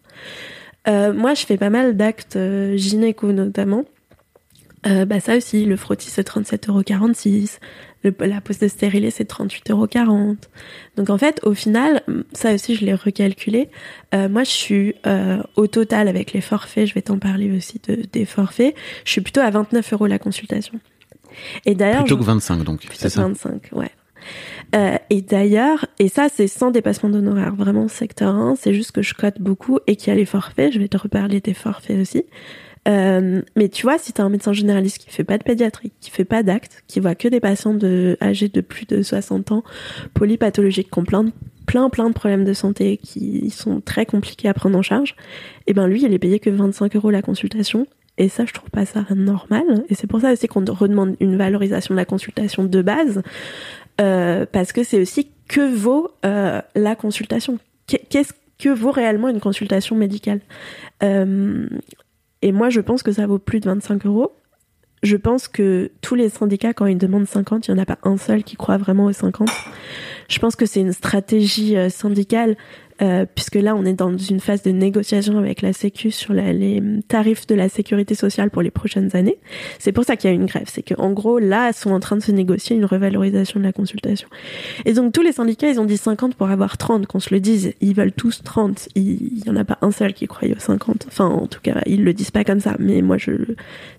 [0.88, 3.86] Euh, moi, je fais pas mal d'actes euh, gynéco notamment.
[4.88, 7.60] Euh, bah ça aussi, le frottis c'est 37,46€,
[8.04, 10.38] le, la pose de stérilet c'est 38,40€.
[10.98, 12.02] Donc en fait, au final,
[12.34, 13.70] ça aussi je l'ai recalculé.
[14.16, 17.80] Euh, moi, je suis euh, au total avec les forfaits, je vais t'en parler aussi
[17.88, 18.74] de, des forfaits,
[19.06, 20.80] je suis plutôt à 29 euros la consultation.
[21.66, 23.22] Et d'ailleurs, Plutôt que 25 donc, c'est ça?
[23.22, 23.92] 25, ouais.
[24.76, 29.02] Euh, et d'ailleurs, et ça c'est sans dépassement d'honoraires, vraiment secteur 1, c'est juste que
[29.02, 32.00] je cote beaucoup et qu'il y a les forfaits, je vais te reparler des forfaits
[32.00, 32.26] aussi.
[32.88, 36.10] Euh, mais tu vois, si t'as un médecin généraliste qui fait pas de pédiatrie, qui
[36.10, 39.64] fait pas d'actes, qui voit que des patients de, âgés de plus de 60 ans,
[40.14, 41.26] polypathologiques, qui ont plein
[41.68, 45.16] plein, plein de problèmes de santé, qui sont très compliqués à prendre en charge,
[45.68, 47.88] et ben lui, il est payé que 25 euros la consultation.
[48.18, 49.86] Et ça, je trouve pas ça normal.
[49.90, 53.24] Et c'est pour ça aussi qu'on redemande une valorisation de la consultation de base,
[54.02, 57.60] euh, parce que c'est aussi que vaut euh, la consultation.
[57.88, 60.42] Qu'est- Qu'est-ce que vaut réellement une consultation médicale?
[61.04, 61.68] Euh,
[62.42, 64.32] Et moi, je pense que ça vaut plus de 25 euros.
[65.04, 67.98] Je pense que tous les syndicats, quand ils demandent 50, il n'y en a pas
[68.04, 69.50] un seul qui croit vraiment aux 50.
[70.30, 72.56] Je pense que c'est une stratégie syndicale
[73.02, 76.54] euh, puisque là, on est dans une phase de négociation avec la Sécu sur la-
[76.54, 79.38] les tarifs de la sécurité sociale pour les prochaines années.
[79.80, 80.66] C'est pour ça qu'il y a une grève.
[80.68, 83.72] C'est qu'en gros, là, ils sont en train de se négocier une revalorisation de la
[83.74, 84.28] consultation.
[84.86, 87.40] Et donc, tous les syndicats, ils ont dit 50 pour avoir 30, qu'on se le
[87.40, 87.74] dise.
[87.82, 88.90] Ils veulent tous 30.
[88.96, 91.06] Il y en a pas un seul qui croyait aux 50.
[91.08, 92.76] Enfin, en tout cas, ils le disent pas comme ça.
[92.80, 93.32] Mais moi, je,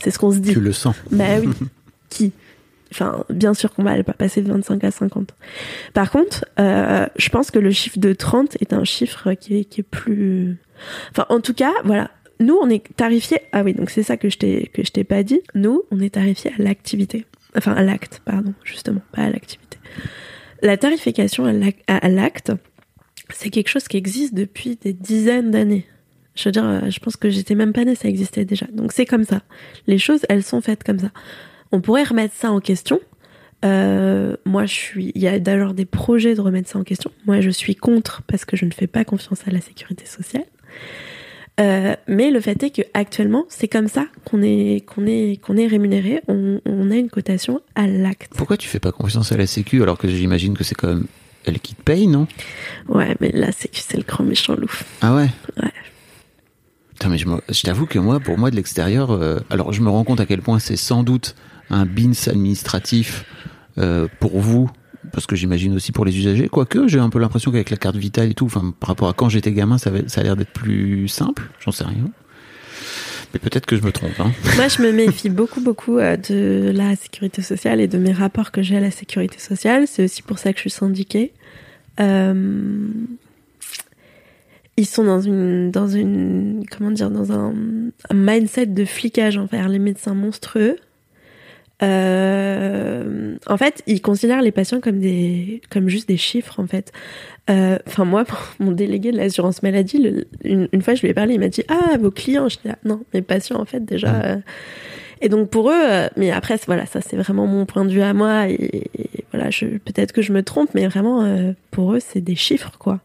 [0.02, 0.52] c'est ce qu'on se dit.
[0.52, 0.94] Tu le sens.
[1.10, 1.48] Bah oui.
[2.10, 2.32] Qui?
[2.92, 5.34] Enfin, bien sûr qu'on va pas passer de 25 à 50.
[5.94, 9.82] Par contre, euh, je pense que le chiffre de 30 est un chiffre qui est,
[9.82, 10.58] plus...
[11.10, 12.10] Enfin, en tout cas, voilà.
[12.38, 13.38] Nous, on est tarifié...
[13.52, 15.40] Ah oui, donc c'est ça que je t'ai que je t'ai pas dit.
[15.54, 17.24] Nous, on est tarifié à l'activité.
[17.56, 19.78] Enfin, à l'acte, pardon, justement, pas à l'activité.
[20.60, 22.52] La tarification à l'acte,
[23.30, 25.86] c'est quelque chose qui existe depuis des dizaines d'années.
[26.34, 28.66] Je veux dire, euh, je pense que j'étais même pas née, ça existait déjà.
[28.72, 29.42] Donc c'est comme ça.
[29.86, 31.10] Les choses, elles sont faites comme ça.
[31.72, 33.00] On pourrait remettre ça en question.
[33.64, 35.12] Euh, moi, je suis.
[35.14, 37.10] Il y a d'ailleurs des projets de remettre ça en question.
[37.26, 40.44] Moi, je suis contre parce que je ne fais pas confiance à la sécurité sociale.
[41.60, 45.56] Euh, mais le fait est que actuellement, c'est comme ça qu'on est qu'on est qu'on
[45.56, 46.22] est rémunéré.
[46.26, 48.32] On, on a une cotation à l'acte.
[48.36, 51.06] Pourquoi tu fais pas confiance à la Sécu alors que j'imagine que c'est quand même
[51.44, 52.26] elle qui te paye, non?
[52.88, 54.72] Ouais, mais c'est que c'est le grand méchant loup.
[55.02, 55.28] Ah ouais?
[55.62, 55.72] Ouais.
[56.92, 60.04] Putain, mais je t'avoue que moi, pour moi, de l'extérieur, euh, alors je me rends
[60.04, 61.34] compte à quel point c'est sans doute
[61.70, 63.24] un bins administratif
[63.78, 64.70] euh, pour vous,
[65.12, 66.48] parce que j'imagine aussi pour les usagers.
[66.48, 69.12] Quoique, j'ai un peu l'impression qu'avec la carte vitale et tout, enfin, par rapport à
[69.12, 71.44] quand j'étais gamin, ça, a l'air d'être plus simple.
[71.60, 72.10] J'en sais rien.
[73.32, 74.18] Mais peut-être que je me trompe.
[74.20, 74.32] Hein.
[74.56, 78.50] Moi, je me méfie beaucoup, beaucoup euh, de la sécurité sociale et de mes rapports
[78.52, 79.86] que j'ai à la sécurité sociale.
[79.86, 81.32] C'est aussi pour ça que je suis syndiquée.
[82.00, 82.88] Euh,
[84.76, 87.54] Ils sont dans une, dans une, comment dire, dans un
[88.12, 90.76] mindset de flicage envers les médecins monstrueux.
[91.82, 96.92] Euh, en fait, ils considèrent les patients comme des, comme juste des chiffres, en fait.
[97.50, 98.24] Euh, Enfin, moi,
[98.60, 101.48] mon délégué de l'assurance maladie, le- une, une fois, je lui ai parlé, il m'a
[101.48, 104.14] dit Ah, vos clients Je dis ah, Non, mes patients, en fait, déjà.
[104.22, 104.36] euh.
[105.24, 108.12] Et donc, pour eux, mais après, voilà, ça, c'est vraiment mon point de vue à
[108.12, 108.48] moi.
[108.48, 109.50] Et, et voilà,
[109.84, 112.98] peut-être que je me trompe, mais vraiment, pour eux, c'est des chiffres, quoi.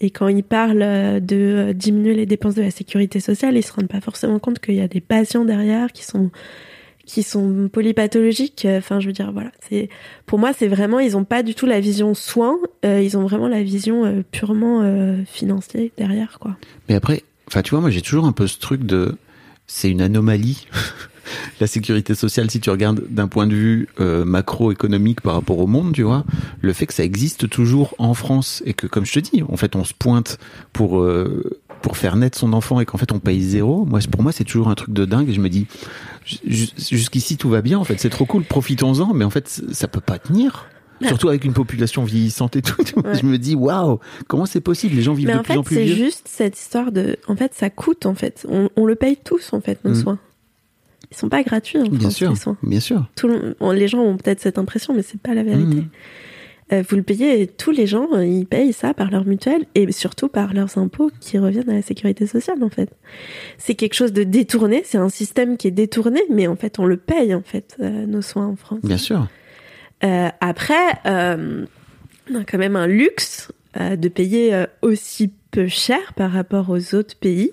[0.00, 3.88] Et quand ils parlent de diminuer les dépenses de la sécurité sociale, ils se rendent
[3.88, 6.30] pas forcément compte qu'il y a des patients derrière qui sont
[7.06, 8.66] qui sont polypathologiques.
[8.68, 9.52] Enfin, je veux dire, voilà.
[9.68, 9.88] C'est
[10.26, 12.58] pour moi, c'est vraiment, ils ont pas du tout la vision soin.
[12.84, 16.56] euh, ils ont vraiment la vision euh, purement euh, financier derrière, quoi.
[16.88, 19.16] Mais après, enfin, tu vois, moi, j'ai toujours un peu ce truc de,
[19.66, 20.66] c'est une anomalie.
[21.60, 25.66] La sécurité sociale, si tu regardes d'un point de vue euh, macroéconomique par rapport au
[25.66, 26.24] monde, tu vois,
[26.60, 29.56] le fait que ça existe toujours en France et que, comme je te dis, en
[29.56, 30.38] fait, on se pointe
[30.72, 33.84] pour euh, pour faire naître son enfant et qu'en fait on paye zéro.
[33.84, 35.30] Moi, c'est- pour moi, c'est toujours un truc de dingue.
[35.30, 35.68] Je me dis,
[36.24, 37.78] jus- jusqu'ici tout va bien.
[37.78, 38.42] En fait, c'est trop cool.
[38.42, 39.14] Profitons-en.
[39.14, 40.66] Mais en fait, ça peut pas tenir.
[41.00, 41.06] Ouais.
[41.06, 42.74] Surtout avec une population vieillissante et tout.
[43.04, 43.14] Ouais.
[43.14, 44.96] Je me dis, waouh, comment c'est possible?
[44.96, 45.94] Les gens vivent Mais de plus fait, en plus c'est vieux.
[45.94, 47.18] juste cette histoire de.
[47.28, 48.44] En fait, ça coûte, en fait.
[48.50, 50.02] On, on le paye tous, en fait, nos Mm.
[50.02, 50.18] soins.
[51.12, 52.56] Ils sont pas gratuits, en Bien France, sûr, les soins.
[52.64, 53.06] bien sûr.
[53.14, 55.76] Tout le- on- les gens ont peut-être cette impression, mais c'est pas la vérité.
[55.76, 55.88] Mhm.
[56.72, 59.66] Euh, vous le payez, et tous les gens, euh, ils payent ça par leur mutuelle
[59.76, 62.90] et surtout par leurs impôts qui reviennent à la sécurité sociale, en fait.
[63.56, 66.84] C'est quelque chose de détourné, c'est un système qui est détourné, mais en fait, on
[66.84, 68.80] le paye, en fait, euh, nos soins en France.
[68.82, 69.28] Bien sûr.
[70.02, 70.74] Euh, après,
[71.06, 71.64] euh,
[72.30, 77.16] on a quand même un luxe de payer aussi peu cher par rapport aux autres
[77.16, 77.50] pays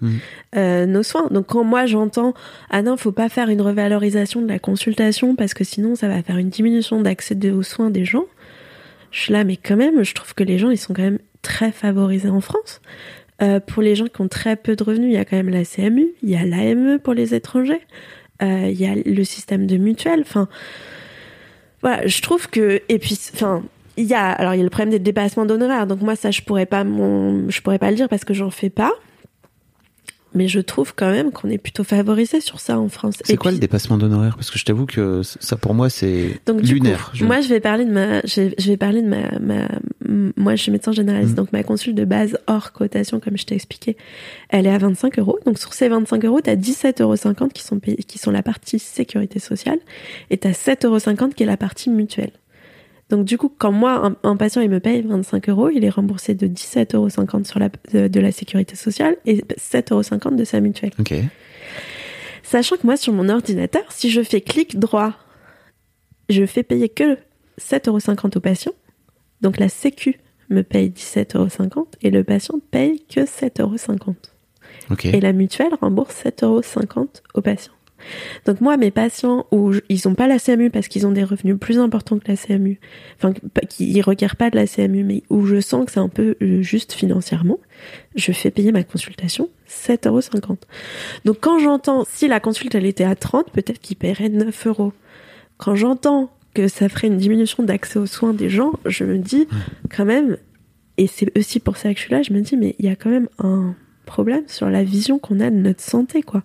[0.58, 1.28] euh, nos soins.
[1.32, 2.34] Donc quand moi j'entends
[2.70, 6.22] ah non, faut pas faire une revalorisation de la consultation parce que sinon ça va
[6.22, 8.26] faire une diminution d'accès aux soins des gens.
[9.14, 11.20] Je suis là, mais quand même, je trouve que les gens ils sont quand même
[11.44, 12.82] très favorisés en France.
[13.42, 15.50] Euh, pour les gens qui ont très peu de revenus, il y a quand même
[15.50, 17.82] la CMU, il y a l'AME pour les étrangers,
[18.42, 20.22] euh, il y a le système de mutuelle.
[20.22, 20.48] Enfin,
[21.82, 23.64] voilà, je trouve que et puis enfin
[23.98, 25.86] il y a alors il y a le problème des dépassements d'honoraires.
[25.86, 28.50] Donc moi ça je pourrais pas mon je pourrais pas le dire parce que j'en
[28.50, 28.94] fais pas.
[30.36, 33.16] Mais je trouve quand même qu'on est plutôt favorisé sur ça en France.
[33.24, 34.36] C'est quoi puis- le dépassement d'honoraires?
[34.36, 37.10] Parce que je t'avoue que ça pour moi c'est lunaire.
[37.12, 39.68] coup, Je- moi je vais parler de ma, je, je vais parler de ma, ma,
[40.36, 41.36] moi je suis médecin généraliste, Mhm.
[41.38, 43.96] donc ma consulte de base hors cotation, comme je t'ai expliqué,
[44.50, 45.40] elle est à 25 euros.
[45.46, 49.40] Donc sur ces 25 euros, t'as 17,50 euros qui sont qui sont la partie sécurité
[49.40, 49.80] sociale,
[50.30, 52.32] et t'as 7,50 euros qui est la partie mutuelle.
[53.10, 55.90] Donc du coup, quand moi un, un patient il me paye 25 euros, il est
[55.90, 60.44] remboursé de 17,50 euros sur la de, de la sécurité sociale et 7,50 euros de
[60.44, 60.92] sa mutuelle.
[61.00, 61.14] Ok.
[62.44, 65.14] Sachant que moi, sur mon ordinateur, si je fais clic droit,
[66.30, 67.18] je fais payer que
[67.60, 68.74] 7,50€ au patient.
[69.42, 74.16] Donc la Sécu me paye 17,50€ et le patient paye que 7,50€.
[74.92, 75.06] Ok.
[75.06, 77.74] Et la mutuelle rembourse 7,50€ au patient.
[78.46, 81.24] Donc moi, mes patients où je- ils ont pas la CMU parce qu'ils ont des
[81.24, 82.80] revenus plus importants que la CMU,
[83.18, 83.34] enfin
[83.70, 86.62] qui requièrent pas de la CMU, mais où je sens que c'est un peu euh,
[86.62, 87.60] juste financièrement,
[88.16, 90.58] je fais payer ma consultation 7,50 euros.
[91.26, 94.94] Donc quand j'entends si la consulte elle était à 30, peut-être qu'ils paieraient 9 euros.
[95.58, 99.48] Quand j'entends que ça ferait une diminution d'accès aux soins des gens, je me dis
[99.96, 100.38] quand même,
[100.98, 102.90] et c'est aussi pour ça que je suis là, je me dis mais il y
[102.90, 106.44] a quand même un problème sur la vision qu'on a de notre santé quoi.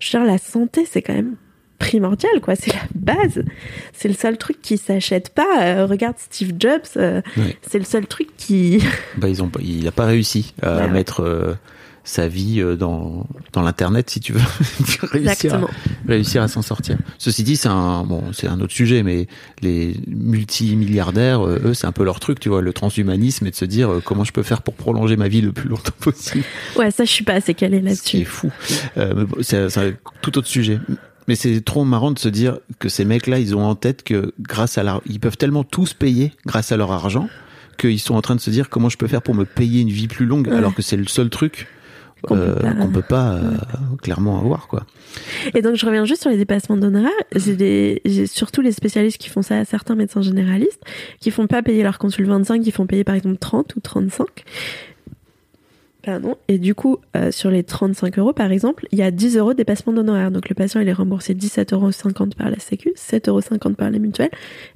[0.00, 1.36] Je veux dire la santé c'est quand même
[1.78, 3.44] primordial quoi, c'est la base.
[3.92, 5.62] C'est le seul truc qui s'achète pas.
[5.62, 7.56] Euh, regarde Steve Jobs, euh, Ouais.
[7.68, 8.82] c'est le seul truc qui
[9.16, 11.54] Bah, ils ont, il a pas réussi à mettre euh,
[12.08, 14.40] sa vie euh, dans, dans l'internet, si tu veux,
[15.12, 15.60] réussir, à,
[16.08, 16.96] réussir à s'en sortir.
[17.18, 19.26] Ceci dit, c'est un, bon, c'est un autre sujet, mais
[19.60, 23.56] les multimilliardaires, euh, eux, c'est un peu leur truc, tu vois, le transhumanisme et de
[23.56, 26.44] se dire euh, comment je peux faire pour prolonger ma vie le plus longtemps possible.
[26.76, 28.24] Ouais, ça je suis pas assez calée est là-dessus.
[28.24, 28.50] fou.
[28.96, 29.92] Euh, c'est c'est un
[30.22, 30.80] tout autre sujet.
[31.26, 34.32] Mais c'est trop marrant de se dire que ces mecs-là, ils ont en tête que
[34.40, 37.28] grâce à leur, ils peuvent tellement tous payer grâce à leur argent
[37.76, 39.90] qu'ils sont en train de se dire comment je peux faire pour me payer une
[39.90, 40.56] vie plus longue, Ouais.
[40.56, 41.66] alors que c'est le seul truc
[42.22, 43.50] Qu'on peut euh, pas- peut pas euh,
[44.02, 44.84] clairement avoir, quoi.
[45.54, 47.10] Et donc je reviens juste sur les dépassements d'honoraires.
[47.36, 50.82] J'ai surtout les spécialistes qui font ça, certains médecins généralistes,
[51.20, 54.26] qui font pas payer leur consul 25, qui font payer par exemple 30 ou 35.
[56.02, 56.36] Pardon.
[56.46, 59.52] Et du coup, euh, sur les 35 euros par exemple, il y a 10 euros
[59.52, 60.30] de dépassement d'honoraires.
[60.30, 61.90] Donc le patient il est remboursé 17,50 euros
[62.36, 64.30] par la Sécu, 7,50 euros par les mutuelles,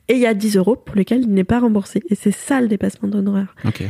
[0.09, 2.02] et il y a 10 euros pour lesquels il n'est pas remboursé.
[2.11, 3.55] Et c'est ça le dépassement d'honoraires.
[3.64, 3.85] Ok.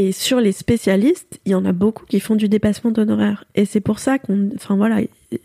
[0.00, 3.44] Et sur les spécialistes, il y en a beaucoup qui font du dépassement d'honoraires.
[3.54, 5.36] Et c'est pour ça qu'on, enfin voilà, euh,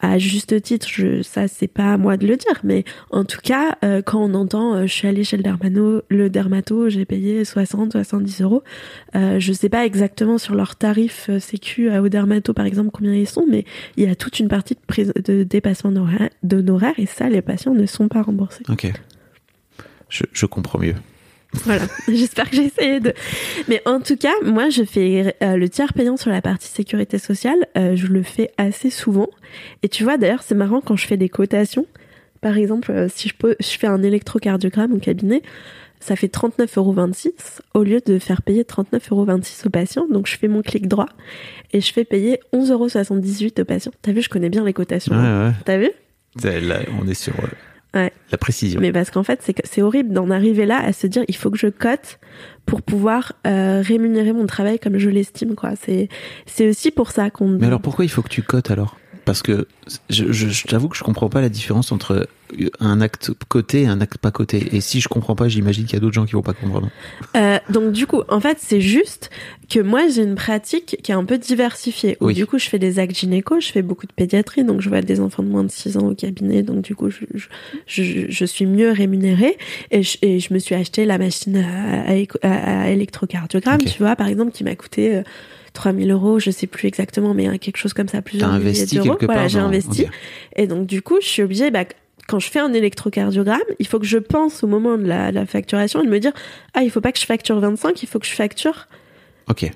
[0.00, 3.40] à juste titre, je, ça c'est pas à moi de le dire, mais en tout
[3.42, 7.04] cas, euh, quand on entend, euh, je suis allée chez le dermano, le dermato, j'ai
[7.04, 8.62] payé 60, 70 euros.
[9.14, 13.12] Euh, je sais pas exactement sur leur tarif euh, sécu au dermato par exemple combien
[13.12, 13.66] ils sont, mais
[13.98, 14.78] il y a toute une partie
[15.22, 15.92] de, dépassement
[16.42, 18.64] d'honoraires- et ça, les patients ne sont pas remboursés.
[18.70, 18.90] Ok.
[20.08, 20.94] Je comprends mieux.
[21.64, 23.12] Voilà, j'espère que j'ai essayé de.
[23.68, 27.18] Mais en tout cas, moi, je fais euh, le tiers payant sur la partie sécurité
[27.18, 27.58] sociale.
[27.76, 29.28] euh, je le fais assez souvent.
[29.82, 31.86] Et tu vois, d'ailleurs, c'est marrant quand je fais des cotations.
[32.40, 35.42] Par exemple, euh, si je, peux, je fais un électrocardiogramme au cabinet,
[36.00, 36.94] ça fait 39,26 euros
[37.72, 39.26] au lieu de faire payer 39,26 euros
[39.66, 40.06] au patient.
[40.10, 41.08] Donc, je fais mon clic droit
[41.72, 42.88] et je fais payer 11,78 euros
[43.60, 43.92] au patient.
[44.02, 45.14] T'as vu, je connais bien les cotations.
[45.14, 45.44] hein.
[45.44, 45.54] Ouais, ouais.
[45.64, 45.90] T'as vu?
[46.66, 47.32] Là, on est sur
[47.94, 48.12] Ouais.
[48.32, 48.80] la précision.
[48.80, 51.50] Mais parce qu'en fait, c'est c'est horrible d'en arriver là à se dire il faut
[51.50, 52.18] que je cote
[52.66, 55.54] pour pouvoir euh, rémunérer mon travail comme je l'estime.
[55.54, 55.70] quoi.
[55.80, 56.08] C'est
[56.46, 57.48] c'est aussi pour ça qu'on.
[57.48, 58.96] Mais alors pourquoi il faut que tu cotes alors?
[59.24, 59.66] Parce que
[60.10, 62.28] je, je, je t'avoue que je comprends pas la différence entre
[62.80, 64.68] un acte coté et un acte pas coté.
[64.72, 66.90] Et si je comprends pas, j'imagine qu'il y a d'autres gens qui vont pas comprendre.
[67.36, 69.30] Euh, donc du coup, en fait, c'est juste
[69.70, 72.16] que moi j'ai une pratique qui est un peu diversifiée.
[72.20, 72.34] Où Oui.
[72.34, 75.00] du coup, je fais des actes gynéco, je fais beaucoup de pédiatrie, donc je vois
[75.00, 77.24] des enfants de moins de 6 ans au cabinet, donc du coup, je,
[77.86, 79.56] je, je, suis mieux rémunérée
[79.90, 82.10] et je, et je me suis acheté la machine à,
[82.42, 85.22] à, électrocardiogramme, tu vois, par exemple, qui m'a coûté euh,
[85.74, 89.18] 3000 euros, je sais plus exactement, mais hein, quelque chose comme ça, plusieurs milliers d'euros.
[89.20, 90.06] Voilà, j'ai investi.
[90.56, 91.84] Et donc, du coup, je suis obligée, bah,
[92.26, 95.44] quand je fais un électrocardiogramme, il faut que je pense au moment de la, la
[95.44, 96.32] facturation et de me dire,
[96.72, 98.88] ah, il faut pas que je facture 25, il faut que je facture.
[99.50, 99.70] Ok.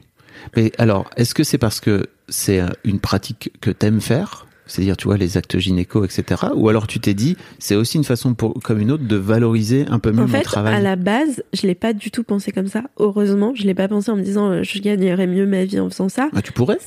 [0.56, 4.46] Mais alors, est-ce que c'est parce que c'est euh, une pratique que t'aimes faire?
[4.68, 6.42] C'est-à-dire, tu vois, les actes gynéco, etc.
[6.54, 9.86] Ou alors tu t'es dit, c'est aussi une façon pour, comme une autre de valoriser
[9.88, 10.74] un peu mieux En mon fait, travail.
[10.74, 12.84] à la base, je l'ai pas du tout pensé comme ça.
[12.98, 15.90] Heureusement, je l'ai pas pensé en me disant, euh, je gagnerais mieux ma vie en
[15.90, 16.28] faisant ça.
[16.36, 16.78] Ah, tu pourrais?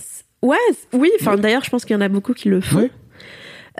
[0.41, 0.56] Ouais,
[0.94, 1.10] oui.
[1.20, 2.89] Enfin, d'ailleurs, je pense qu'il y en a beaucoup qui le font.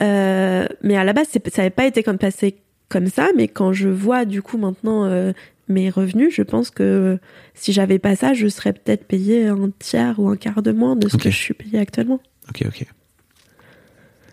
[0.02, 2.56] Euh, mais à la base, ça n'avait pas été comme passé
[2.90, 3.30] comme ça.
[3.36, 5.34] Mais quand je vois du coup maintenant euh,
[5.68, 7.20] mes revenus, je pense que
[7.54, 10.96] si j'avais pas ça, je serais peut-être payé un tiers ou un quart de moins
[10.96, 12.20] de ce que je suis payé actuellement.
[12.50, 12.86] Ok, ok.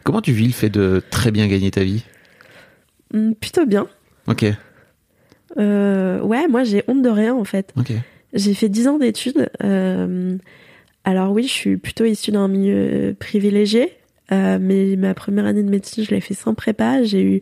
[0.09, 2.03] Comment tu vis le fait de très bien gagner ta vie?
[3.13, 3.89] Hum, plutôt bien.
[4.27, 4.47] Ok,
[5.59, 7.75] Euh, ouais, moi j'ai honte de rien en fait.
[7.79, 7.93] ok.
[8.33, 9.51] J'ai fait 10 ans d'études.
[9.63, 10.39] euh,
[11.05, 13.93] alors oui, je suis plutôt issue d'un milieu privilégié,
[14.33, 17.03] euh, mais ma première année de médecine, je l'ai fait sans prépa.
[17.03, 17.41] J'ai eu,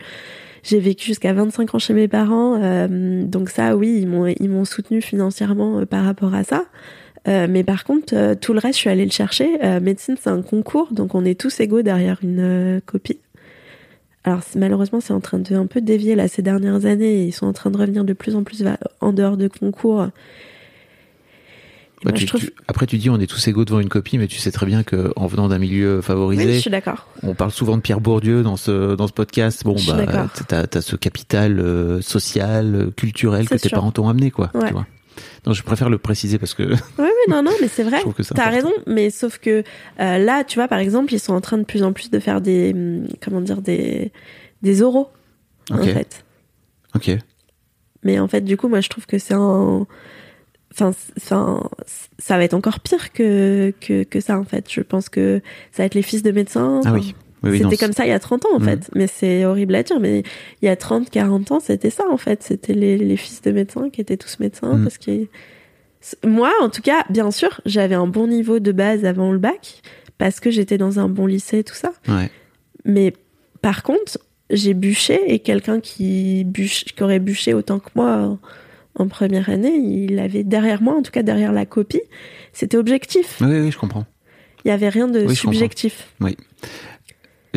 [0.65, 4.65] j'ai vécu jusqu'à 25 ans chez mes parents, donc ça, oui, ils m'ont, ils m'ont
[4.65, 6.65] soutenu financièrement par rapport à ça.
[7.29, 9.49] Euh, mais par contre, euh, tout le reste, je suis allée le chercher.
[9.65, 13.19] Euh, médecine, c'est un concours, donc on est tous égaux derrière une copie.
[14.25, 17.25] Alors malheureusement, c'est en train de un peu dévier là ces dernières années.
[17.25, 18.65] Ils sont en train de revenir de plus en plus
[19.01, 20.09] en dehors de concours.
[22.05, 22.41] Bah, moi, tu- je trouve...
[22.43, 24.67] tu- après, tu dis on est tous égaux devant une copie, mais tu sais très
[24.67, 27.09] bien que en venant d'un milieu favorisé, Oui, je suis d'accord.
[27.23, 29.65] on parle souvent de Pierre Bourdieu dans ce dans ce podcast.
[29.65, 34.31] Bon, Je bah, t'as as ce capital euh, social, culturel que tes parents t'ont amené,
[34.31, 34.51] quoi.
[34.55, 34.67] Ouais.
[34.69, 34.87] Tu vois.
[35.47, 36.63] Non, je préfère le préciser parce que.
[36.65, 38.03] Oui, oui, non, non, mais c'est vrai.
[38.35, 39.63] T'as raison, mais sauf que
[40.01, 42.19] euh, là, tu vois, par exemple, ils sont en train de plus en plus de
[42.19, 44.13] faire des, hum, comment dire, des,
[44.63, 45.09] des oraux,
[45.71, 45.85] en Ok.
[45.85, 46.25] fait.
[46.95, 47.11] Ok.
[48.03, 49.87] Mais en fait, du coup, moi, je trouve que c'est un,
[50.73, 50.93] enfin,
[52.19, 54.71] ça va être encore pire que, que que ça, en fait.
[54.71, 55.41] Je pense que
[55.73, 56.81] ça va être les fils de médecins.
[56.85, 57.15] Ah Enfin, oui.
[57.43, 58.65] Oui, c'était comme ça il y a 30 ans en Mhm.
[58.65, 60.23] fait, mais c'est horrible à dire, mais
[60.63, 63.53] il y a 30, 40 ans, c'était ça en fait, c'était les, les fils de
[63.53, 64.83] médecins qui étaient tous médecins Mhm.
[64.83, 65.27] parce que
[66.27, 69.83] moi en tout cas, bien sûr, j'avais un bon niveau de base avant le bac
[70.19, 71.93] parce que j'étais dans un bon lycée tout ça.
[72.09, 72.31] Ouais.
[72.85, 73.13] Mais
[73.61, 74.19] par contre,
[74.51, 78.39] j'ai bûché et quelqu'un qui bûche qui aurait bûché autant que moi
[78.99, 82.01] en, première année, il avait derrière moi, en tout cas derrière la copie,
[82.55, 83.37] c'était objectif.
[83.43, 84.07] Oui, oui, je comprends.
[84.65, 86.15] Il y avait rien de Oui, subjectif.
[86.21, 86.37] Oui.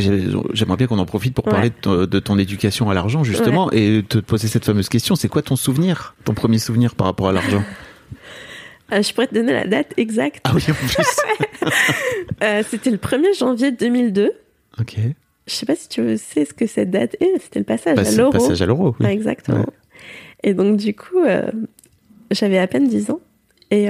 [0.02, 1.52] J'ai- J'aimerais bien qu'on en profite pour Ouais.
[1.54, 5.16] parler de ton, de ton éducation à l'argent, justement, et te poser cette fameuse question.
[5.16, 7.64] C'est quoi ton souvenir, ton premier souvenir par rapport à l'argent?
[8.92, 10.42] Euh, je pourrais te donner la date exacte.
[10.46, 10.96] Ah oui, en plus.
[12.42, 14.32] Euh, c'était le 1er janvier 2002.
[14.80, 14.96] ok.
[15.46, 17.40] Je sais pas si tu sais ce que cette date est.
[17.42, 18.32] C'était le passage Bah, à c'est le l'euro.
[18.32, 18.96] passage à l'euro.
[19.00, 19.06] oui.
[19.08, 19.60] Ah, exactement.
[19.60, 19.66] Ouais.
[20.44, 21.52] Et donc, du coup, euh,
[22.32, 23.20] j'avais à peine 10 ans.
[23.72, 23.88] Et,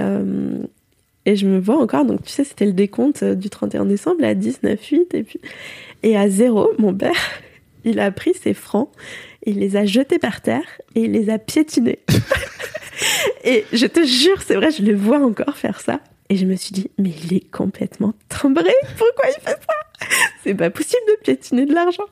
[1.25, 2.05] et je me vois encore.
[2.05, 5.13] Donc, tu sais, c'était le décompte du 31 décembre à 19, 8.
[5.13, 5.39] Et, puis,
[6.03, 7.15] et à zéro, mon père,
[7.83, 8.89] il a pris ses francs,
[9.45, 11.99] il les a jetés par terre et il les a piétinés.
[13.43, 16.01] et je te jure, c'est vrai, je le vois encore faire ça.
[16.29, 18.73] Et je me suis dit, mais il est complètement timbré.
[18.97, 20.07] Pourquoi il fait ça?
[20.43, 22.05] C'est pas possible de piétiner de l'argent.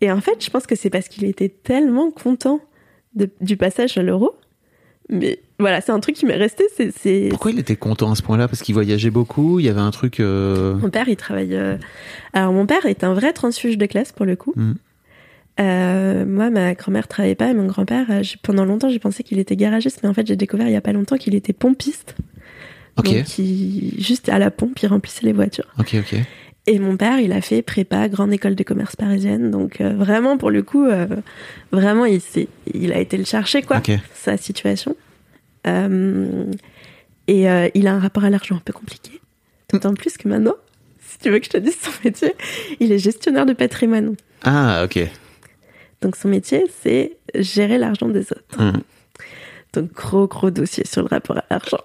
[0.00, 2.60] Et en fait, je pense que c'est parce qu'il était tellement content
[3.14, 4.36] du passage à l'euro.
[5.08, 6.64] Mais voilà, c'est un truc qui m'est resté.
[6.76, 8.46] C'est, Pourquoi il était content à ce point-là?
[8.48, 10.20] Parce qu'il voyageait beaucoup, il y avait un truc...
[10.20, 11.54] euh, Mon père, il travaille.
[11.54, 11.76] euh,
[12.34, 14.52] Alors, mon père est un vrai transfuge de classe pour le coup.
[14.56, 14.72] Mm.
[15.60, 18.06] Euh, moi, ma grand-mère travaillait pas et mon grand-père,
[18.42, 20.80] pendant longtemps, j'ai pensé qu'il était garagiste, mais en fait, j'ai découvert il y a
[20.80, 22.14] pas longtemps qu'il était pompiste.
[22.98, 25.66] Ok, Donc, il- juste à la pompe, il remplissait les voitures.
[25.78, 26.18] ok, ok.
[26.68, 29.50] Et mon père, il a fait prépa, grande école de commerce parisienne.
[29.50, 31.06] Donc, euh, vraiment, pour le coup, euh,
[31.72, 33.78] vraiment, il, s'est- il a été le chercher, quoi,
[34.14, 34.94] sa situation.
[35.66, 36.44] Euh,
[37.28, 39.20] et euh, il a un rapport à l'argent un peu compliqué.
[39.72, 40.56] D'autant plus que maintenant,
[41.00, 42.34] si tu veux que je te dise son métier,
[42.80, 44.16] il est gestionnaire de patrimoine.
[44.42, 45.08] Ah, ok.
[46.00, 48.58] Donc, son métier, c'est gérer l'argent des autres.
[48.58, 48.80] Hmm.
[49.72, 51.78] Donc, gros, gros dossier sur le rapport à l'argent.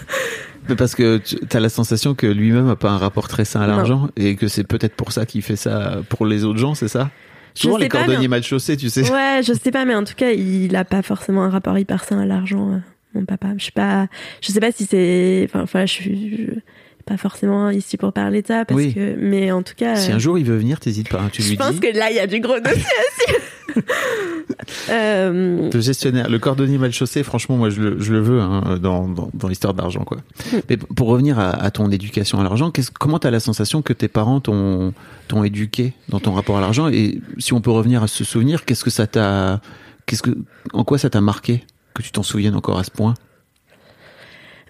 [0.68, 3.62] Mais parce que tu as la sensation que lui-même a pas un rapport très sain
[3.62, 6.74] à l'argent et que c'est peut-être pour ça qu'il fait ça pour les autres gens,
[6.74, 7.10] c'est ça?
[7.54, 9.10] Je Souvent les cordonniers mal chaussés, tu sais.
[9.10, 12.04] Ouais, je sais pas, mais en tout cas, il a pas forcément un rapport hyper
[12.04, 12.78] sain à l'argent, euh,
[13.14, 13.48] mon papa.
[13.58, 14.06] Je sais pas,
[14.40, 16.60] je sais pas si c'est, enfin, voilà, je suis je-
[17.06, 18.92] pas forcément ici pour parler de ça, parce Oui.
[18.94, 21.30] que, mais en tout cas, Si euh, un jour il veut venir, t'hésites pas, hein,
[21.32, 21.80] tu je lui pense dis.
[21.80, 23.40] que là, il y a du gros dossier aussi.
[24.90, 28.78] euh, Le gestionnaire, le cordonnier mal chaussé, franchement, moi je le, je le veux hein,
[28.80, 30.18] dans, dans, dans l'histoire d'argent, quoi.
[30.52, 30.58] Hmm.
[30.68, 34.08] Mais pour revenir à, à ton éducation à l'argent, comment t'as la sensation que tes
[34.08, 34.92] parents t'ont
[35.28, 36.88] t'ont éduqué dans ton rapport à l'argent?
[36.88, 39.60] Et si on peut revenir à ce souvenir, qu'est-ce que ça t'a,
[40.06, 40.36] qu'est-ce que,
[40.72, 41.64] en quoi ça t'a marqué?
[41.98, 43.14] Que tu t'en souviennes encore à ce point?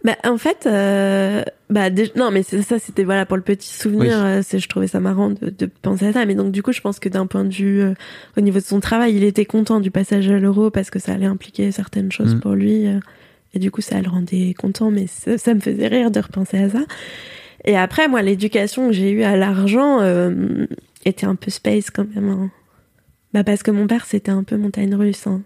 [0.05, 4.03] Bah, en fait, euh, bah, non, mais ça, c'était voilà pour le petit souvenir.
[4.05, 4.11] Oui.
[4.13, 6.25] euh, je trouvais ça marrant de, de penser à ça.
[6.25, 7.95] Mais donc, du coup, je pense que d'un point de vue euh,
[8.37, 11.13] au niveau de son travail, il était content du passage à l'euro parce que ça
[11.13, 12.41] allait impliquer certaines choses Mm.
[12.41, 12.87] pour lui.
[12.87, 13.01] euh,
[13.55, 14.93] et du coup, ça le rendait content.
[14.93, 16.85] Mais ça, ça me faisait rire de repenser à ça.
[17.65, 19.99] Et après, moi, l'éducation que j'ai eue à l'argent
[21.05, 22.29] était un peu space quand même.
[22.29, 22.51] hein.
[23.35, 25.27] Bah, parce que mon père, c'était un peu montagne russe.
[25.27, 25.43] Hein.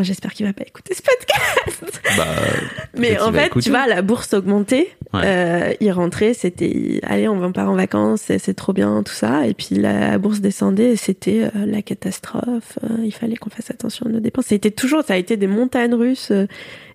[0.00, 2.00] J'espère qu'il va pas écouter ce podcast.
[2.16, 2.24] Bah,
[2.98, 3.64] Mais en fait, écouter.
[3.64, 4.88] tu vois, la bourse augmentait.
[5.12, 5.22] Ouais.
[5.24, 9.46] Euh, il rentrait, c'était allez, on va part en vacances, c'est trop bien, tout ça.
[9.48, 12.78] Et puis la bourse descendait, c'était euh, la catastrophe.
[12.84, 14.46] euh, il fallait qu'on fasse attention à nos dépenses.
[14.46, 16.32] C'était toujours, ça a été des montagnes russes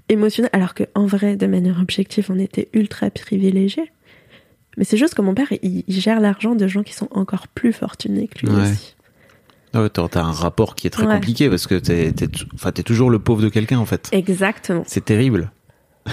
[0.10, 0.52] émotionnelles.
[0.54, 3.91] Alors que en vrai, de manière objective, on était ultra privilégiés.
[4.78, 7.47] Mais c'est juste que mon père, il, il gère l'argent de gens qui sont encore
[7.49, 8.62] plus fortunés que lui Ouais.
[8.71, 8.95] aussi.
[9.81, 11.15] Ouais, t'as un rapport qui est très Ouais.
[11.15, 14.09] compliqué parce que t'es, t'es, t'es toujours le pauvre de quelqu'un en fait.
[14.12, 14.83] Exactement.
[14.88, 15.51] C'est terrible.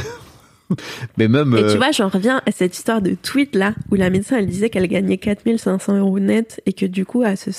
[1.18, 1.52] Mais même.
[1.56, 4.38] Et euh, tu vois, j'en reviens à cette histoire de tweet là, où la médecin
[4.38, 7.50] elle disait qu'elle gagnait 4500 euros net et que du coup, à ce,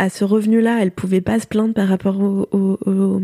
[0.00, 3.22] à ce revenu-là, elle pouvait pas se plaindre par rapport au, au- au-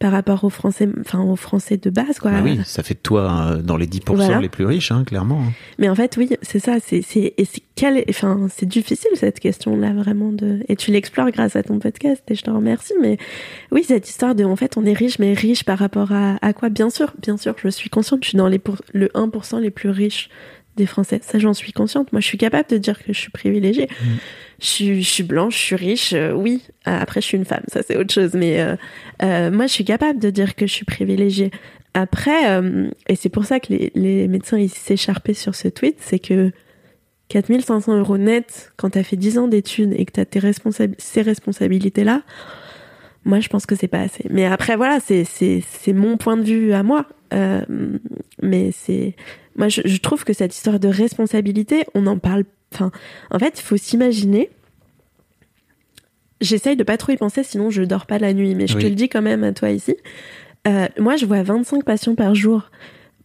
[0.00, 2.30] par rapport aux Français, enfin aux Français de base quoi.
[2.32, 4.40] bah oui, ça fait de toi euh, dans les 10% Voilà.
[4.40, 5.42] les plus riches, hein, clairement.
[5.46, 5.52] hein.
[5.78, 9.38] Mais en fait, oui, c'est ça, c'est, c'est, et c'est quel, enfin, c'est difficile cette
[9.40, 13.18] question-là vraiment de, et tu l'explores grâce à ton podcast et je te remercie, mais
[13.72, 16.52] oui, cette histoire de, en fait, on est riche, mais riche par rapport à, à
[16.54, 16.70] quoi?
[16.70, 19.70] Bien sûr, bien sûr, je suis consciente, je suis dans les pour, le 1% les
[19.70, 20.30] plus riches
[20.80, 21.20] des Français.
[21.22, 22.12] Ça, j'en suis consciente.
[22.12, 23.88] Moi, je suis capable de dire que je suis privilégiée.
[24.60, 26.62] Je, suis, je suis blanche, je suis riche, euh, oui.
[26.88, 28.32] Euh, Après, je suis une femme, ça c'est autre chose.
[28.34, 28.76] Mais euh,
[29.22, 31.50] euh, moi, je suis capable de dire que je suis privilégiée.
[31.94, 32.60] Après,
[33.08, 36.52] et c'est pour ça que les, les médecins ils s'écharpaient sur ce tweet, c'est que
[37.28, 41.22] 4500 euros net quand t'as fait 10 ans d'études et que t'as tes responsab- ces
[41.22, 42.22] responsabilités-là,
[43.24, 44.24] moi je pense que c'est pas assez.
[44.30, 45.24] Mais après voilà, c'est
[45.92, 47.06] mon point de vue à moi.
[48.40, 49.16] Mais c'est
[49.60, 52.44] moi je, je trouve que cette histoire de responsabilité, on en parle.
[52.74, 52.90] Enfin,
[53.30, 54.50] en fait, il faut s'imaginer.
[56.40, 58.54] J'essaye de pas trop y penser, sinon je dors pas la nuit.
[58.54, 58.82] Mais je Oui.
[58.82, 59.96] te le dis quand même à toi ici.
[60.66, 62.70] Euh, moi, je vois 25 patients par jour.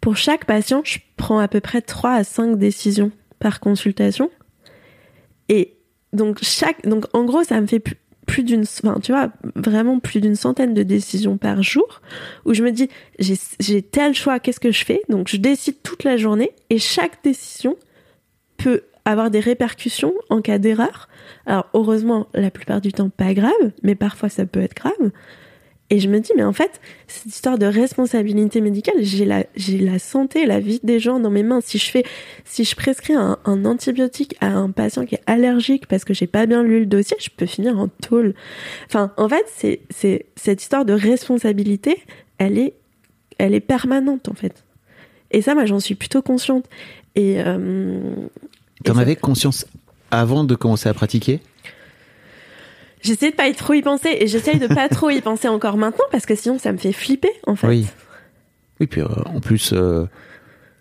[0.01, 4.29] Pour chaque patient, je prends à peu près 3 à 5 décisions par consultation.
[5.49, 5.77] Et
[6.13, 9.99] donc, chaque, donc en gros, ça me fait plus, plus d'une, enfin, tu vois, vraiment
[9.99, 12.01] plus d'une centaine de décisions par jour
[12.45, 15.01] où je me dis, j'ai tel choix, qu'est-ce que je fais?
[15.09, 17.77] Donc, je décide toute la journée et chaque décision
[18.57, 21.07] peut avoir des répercussions en cas d'erreur.
[21.45, 25.11] Alors, heureusement, la plupart du temps, pas grave, mais parfois ça peut être grave.
[25.91, 29.77] Et je me dis, mais en fait, cette histoire de responsabilité médicale, j'ai la, j'ai
[29.77, 31.59] la santé, la vie des gens dans mes mains.
[31.61, 32.03] Si je fais,
[32.43, 36.25] si je prescris un, un antibiotique à un patient qui est allergique parce que j'ai
[36.25, 38.33] pas bien lu le dossier, je peux finir en tôle.
[38.87, 42.01] Enfin, en fait, c'est, c'est, cette histoire de responsabilité,
[42.39, 42.73] elle est,
[43.37, 44.63] elle est permanente, en fait.
[45.29, 46.65] Et ça, moi, j'en suis plutôt consciente.
[47.13, 47.99] Et, euh,
[48.83, 49.67] T'en avais conscience
[50.09, 51.41] avant de commencer à pratiquer?
[53.05, 55.77] J'essaie de pas y trop y penser et j'essaye de pas trop y penser encore
[55.77, 57.67] maintenant parce que sinon ça me fait flipper en fait.
[57.67, 57.85] Oui.
[58.79, 60.05] Oui, puis euh, en plus, euh,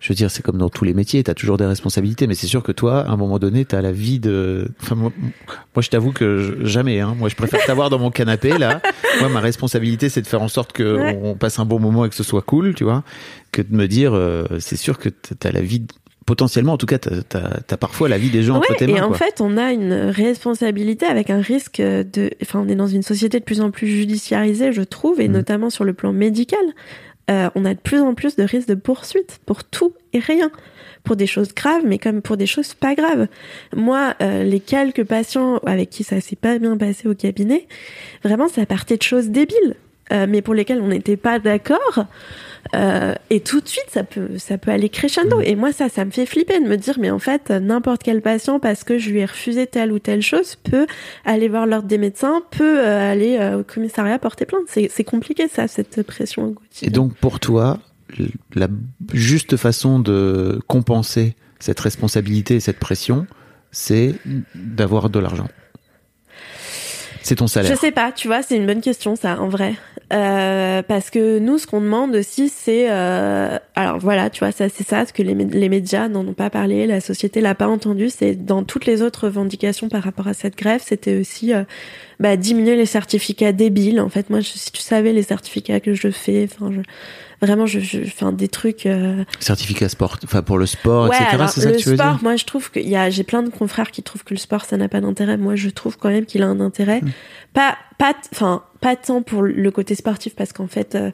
[0.00, 2.34] je veux dire, c'est comme dans tous les métiers, tu as toujours des responsabilités, mais
[2.34, 4.68] c'est sûr que toi, à un moment donné, tu as la vie de...
[4.82, 7.14] Enfin, moi, moi, je t'avoue que je- jamais, hein.
[7.16, 8.80] moi je préfère t'avoir dans mon canapé, là.
[9.20, 11.18] Moi, ma responsabilité, c'est de faire en sorte que Ouais.
[11.22, 13.04] on passe un bon moment et que ce soit cool, tu vois,
[13.52, 15.80] que de me dire, euh, c'est sûr que tu as la vie...
[15.80, 15.86] de-
[16.26, 18.96] Potentiellement, en tout cas, tu as, parfois la vie des gens entre Ouais, tes mains.
[18.96, 19.18] et en quoi.
[19.18, 22.30] fait, on a une responsabilité avec un risque de.
[22.42, 25.34] Enfin, on est dans une société de plus en plus judiciarisée, je trouve, et Mhm.
[25.34, 26.60] notamment sur le plan médical.
[27.30, 30.50] Euh, on a de plus en plus de risques de poursuite pour tout et rien.
[31.04, 33.26] Pour des choses graves, mais comme pour des choses pas graves.
[33.76, 37.66] Moi, euh, les quelques patients avec qui ça s'est pas bien passé au cabinet,
[38.24, 39.74] vraiment, ça partait de choses débiles,
[40.12, 42.06] euh, mais pour lesquelles on n'était pas d'accord.
[42.74, 45.40] Euh, et tout de suite, ça peut, ça peut aller crescendo.
[45.40, 48.22] Et moi, ça, ça me fait flipper de me dire, mais en fait, n'importe quel
[48.22, 50.86] patient, parce que je lui ai refusé telle ou telle chose, peut
[51.24, 54.62] aller voir l'ordre des médecins, peut euh, aller au commissariat porter plainte.
[54.66, 57.78] C'est compliqué, ça, cette pression au Et donc, pour toi,
[58.54, 58.68] la
[59.12, 63.26] juste façon de compenser cette responsabilité et cette pression,
[63.70, 64.14] c'est
[64.54, 65.48] d'avoir de l'argent.
[67.24, 67.72] C'est ton salaire.
[67.74, 69.74] Je sais pas, tu vois, c'est une bonne question ça, en vrai.
[70.12, 74.68] Euh, parce que nous, ce qu'on demande aussi, c'est, euh, alors voilà, tu vois, ça,
[74.68, 77.54] c'est ça, ce que les, mé- les médias n'en ont pas parlé, la société l'a
[77.54, 78.10] pas entendu.
[78.10, 81.64] C'est dans toutes les autres revendications par rapport à cette grève, c'était aussi euh,
[82.20, 83.98] bah, diminuer les certificats débiles.
[83.98, 86.80] En fait, moi, si tu savais les certificats que je fais, enfin, je,
[87.42, 87.98] vraiment, je, je
[88.32, 88.86] des trucs.
[88.86, 91.44] euh, Certificat sport, enfin pour le sport, Ouais, etc.
[91.48, 93.24] C'est ça le que tu veux sport, dire moi je trouve qu'il y a, j'ai
[93.24, 95.36] plein de confrères qui trouvent que le sport ça n'a pas d'intérêt.
[95.36, 97.00] Moi je trouve quand même qu'il a un intérêt.
[97.02, 97.10] Hmm.
[97.52, 101.10] Pas, pas, enfin, pas tant pour le côté sportif parce qu'en fait, euh,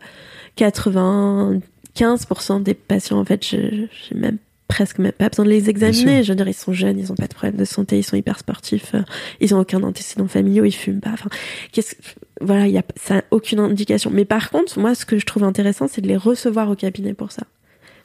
[0.57, 6.23] 95% des patients, en fait, je- j'ai même presque même pas besoin de les examiner.
[6.23, 8.17] Je veux dire, ils sont jeunes, ils ont pas de problème de santé, ils sont
[8.17, 9.03] hyper sportifs, euh,
[9.41, 11.11] ils ont aucun antécédent familiaux, ils fument pas.
[11.13, 11.29] Enfin,
[11.73, 11.97] qu'est-ce,
[12.41, 14.11] voilà, il y a, ça a aucune indication.
[14.13, 17.15] Mais par contre, moi, ce que je trouve intéressant, c'est de les recevoir au cabinet
[17.15, 17.43] pour ça.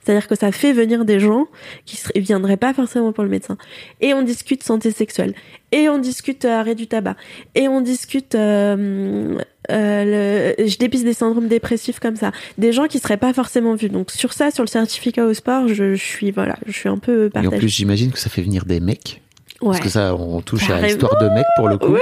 [0.03, 1.47] C'est-à-dire que ça fait venir des gens
[1.85, 3.57] qui ne viendraient pas forcément pour le médecin.
[4.01, 5.33] Et on discute santé sexuelle.
[5.71, 7.15] Et on discute euh, arrêt du tabac.
[7.55, 8.35] Et on discute...
[8.35, 9.35] euh,
[9.71, 12.31] euh, le- je dépiste des syndromes dépressifs comme ça.
[12.59, 13.89] Des gens qui seraient pas forcément vus.
[13.89, 16.99] Donc sur ça, sur le certificat au sport, je, je suis voilà, je suis un
[16.99, 17.57] peu Et en partagée.
[17.57, 19.23] plus, j'imagine que ça fait venir des mecs.
[19.61, 19.69] Ouais.
[19.69, 21.93] Parce que ça, on touche à l'histoire de mecs pour le coup.
[21.93, 22.01] Ouais.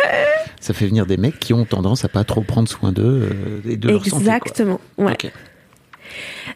[0.59, 3.69] Ça fait venir des mecs qui ont tendance à pas trop prendre soin d'eux euh,
[3.69, 4.21] et de leur santé.
[4.21, 4.79] Exactement.
[4.97, 5.17] Ouais.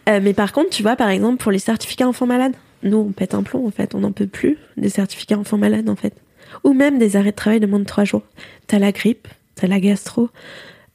[0.09, 3.11] Euh, mais par contre, tu vois, par exemple, pour les certificats enfants malades, nous, on
[3.11, 3.95] pète un plomb, en fait.
[3.95, 6.13] On n'en peut plus des certificats enfants malades, en fait.
[6.63, 8.23] Ou même des arrêts de travail de moins de trois jours.
[8.67, 10.29] T'as la grippe, t'as la gastro.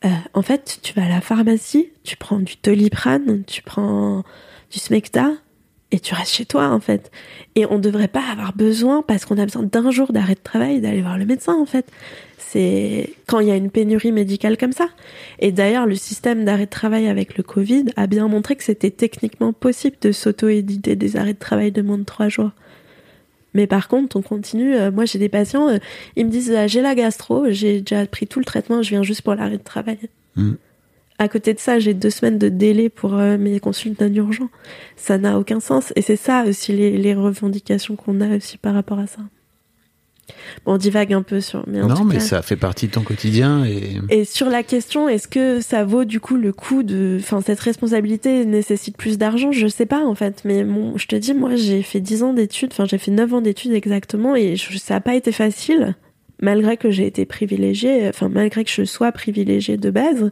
[0.04, 4.24] Euh, en fait, tu vas à la pharmacie, tu prends du Doliprane, tu prends
[4.70, 5.30] du Smecta,
[5.92, 7.10] et tu restes chez toi, en fait.
[7.54, 10.80] Et on devrait pas avoir besoin, parce qu'on a besoin d'un jour d'arrêt de travail,
[10.80, 11.86] d'aller voir le médecin, en fait.
[12.38, 14.88] C'est quand il y a une pénurie médicale comme ça.
[15.38, 18.90] Et d'ailleurs, le système d'arrêt de travail avec le Covid a bien montré que c'était
[18.90, 22.50] techniquement possible de s'auto-éditer des arrêts de travail de moins de trois jours.
[23.54, 24.74] Mais par contre, on continue.
[24.74, 25.78] euh, moi, j'ai des patients, euh,
[26.16, 29.02] ils me disent ah, j'ai la gastro, j'ai déjà pris tout le traitement, je viens
[29.02, 29.98] juste pour l'arrêt de travail.
[30.36, 30.52] Mm.
[31.22, 34.48] À côté de ça, j'ai deux semaines de délai pour euh, mes consultes non urgents.
[34.96, 35.92] Ça n'a aucun sens.
[35.94, 39.20] Et c'est ça aussi les, les revendications qu'on a aussi par rapport à ça.
[40.66, 41.62] Bon, on divague un peu sur.
[41.68, 44.00] Mais non, mais cas- ça fait partie de ton quotidien et.
[44.10, 47.60] Et sur la question, est-ce que ça vaut du coup le coup de, enfin, cette
[47.60, 49.52] responsabilité nécessite plus d'argent?
[49.52, 50.66] Je sais pas en fait, mais
[50.96, 53.72] je te dis, moi, j'ai fait 10 ans d'études, enfin, j'ai fait 9 ans d'études
[53.74, 55.94] exactement, et je- ça a pas été facile,
[56.40, 60.30] malgré que j'ai été privilégiée, enfin, malgré que je sois privilégiée de base.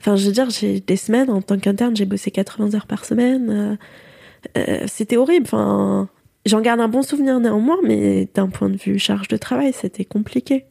[0.00, 3.04] Enfin, je veux dire, j'ai des semaines en tant qu'interne, j'ai bossé 80 heures par
[3.04, 3.50] semaine.
[3.50, 3.76] euh,
[4.56, 5.46] euh, c'était horrible.
[5.46, 6.08] Enfin,
[6.44, 10.04] j'en garde un bon souvenir néanmoins, mais d'un point de vue charge de travail, c'était
[10.04, 10.66] compliqué.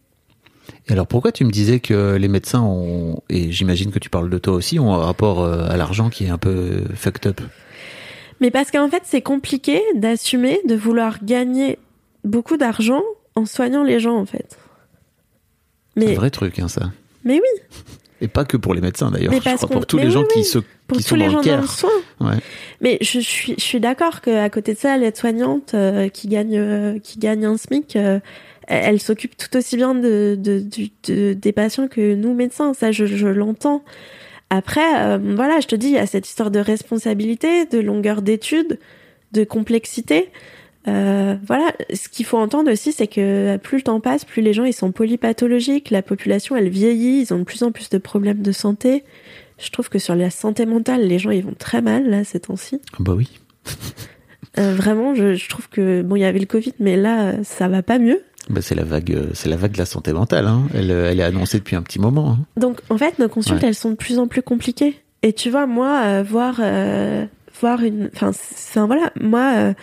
[0.88, 4.30] Et alors pourquoi tu me disais que les médecins ont, et j'imagine que tu parles
[4.30, 7.42] de toi aussi, ont un rapport euh, à l'argent qui est un peu fucked up?
[8.42, 11.80] Mais parce qu'en fait, c'est compliqué d'assumer, de vouloir gagner
[12.24, 13.02] beaucoup d'argent
[13.36, 14.58] en soignant les gens, en fait.
[15.98, 16.92] C'est un vrai truc, hein, ça.
[17.24, 17.62] mais oui,
[18.26, 20.24] Et pas que pour les médecins d'ailleurs, je crois pour tous mais les oui, gens
[20.24, 20.46] qui, oui.
[20.46, 20.58] se,
[20.88, 21.62] pour qui tous sont les dans gens le dans care.
[21.62, 21.90] le soin.
[22.22, 22.38] Ouais.
[22.82, 27.00] Mais je suis, je suis d'accord qu'à côté de ça, l'aide-soignante euh, qui gagne, euh,
[27.00, 28.20] qui gagne un SMIC, euh,
[28.68, 32.74] elle, s'occupe tout aussi bien de, de, du- de- des patients que nous médecins.
[32.74, 33.84] Ça, je, je l'entends.
[34.50, 38.22] Après, euh, voilà, je te dis, il y a cette histoire de responsabilité, de longueur
[38.22, 38.80] d'étude,
[39.34, 40.30] de complexité.
[40.88, 44.54] Euh, voilà, ce qu'il faut entendre aussi, c'est que plus le temps passe, plus les
[44.54, 47.98] gens ils sont polypathologiques, la population elle vieillit, ils ont de plus en plus de
[47.98, 49.04] problèmes de santé.
[49.58, 52.42] Je trouve que sur la santé mentale, les gens ils vont très mal là ces
[52.42, 52.82] temps-ci.
[53.00, 53.30] Bah oui.
[54.58, 57.68] Euh, vraiment, je, je trouve que bon, il y avait le Covid, mais là, ça
[57.68, 58.22] va pas mieux.
[58.50, 60.46] Bah, c'est la vague, euh, c'est la vague de la santé mentale.
[60.48, 60.64] Hein.
[60.74, 62.32] Elle, elle est annoncée depuis un petit moment.
[62.32, 62.46] hein.
[62.56, 63.68] Donc, en fait, nos consultes, Ouais.
[63.70, 64.96] elles sont de plus en plus compliquées.
[65.24, 66.62] Et tu vois, moi, euh, voir,
[67.60, 68.32] voir une, enfin,
[68.86, 69.74] voilà, moi,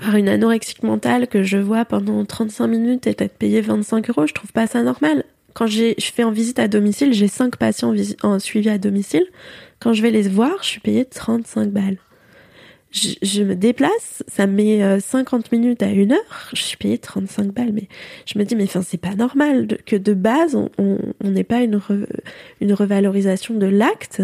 [0.00, 4.10] euh, voir une anorexique mentale que je vois pendant 35 minutes et être payé 25
[4.10, 5.24] euros, je trouve pas ça normal.
[5.54, 9.24] Quand je fais en visite à domicile, j'ai 5 patients en suivi à domicile.
[9.80, 11.98] Quand je vais les voir, je suis payée 35 balles.
[12.92, 16.98] Je, me déplace, ça me met euh, 50 minutes à une heure, je suis payée
[16.98, 17.70] 35 balles.
[17.72, 17.86] Mais
[18.26, 21.80] je me dis, mais enfin, c'est pas normal que de base, on- n'ait pas une,
[22.60, 24.22] une revalorisation de l'acte.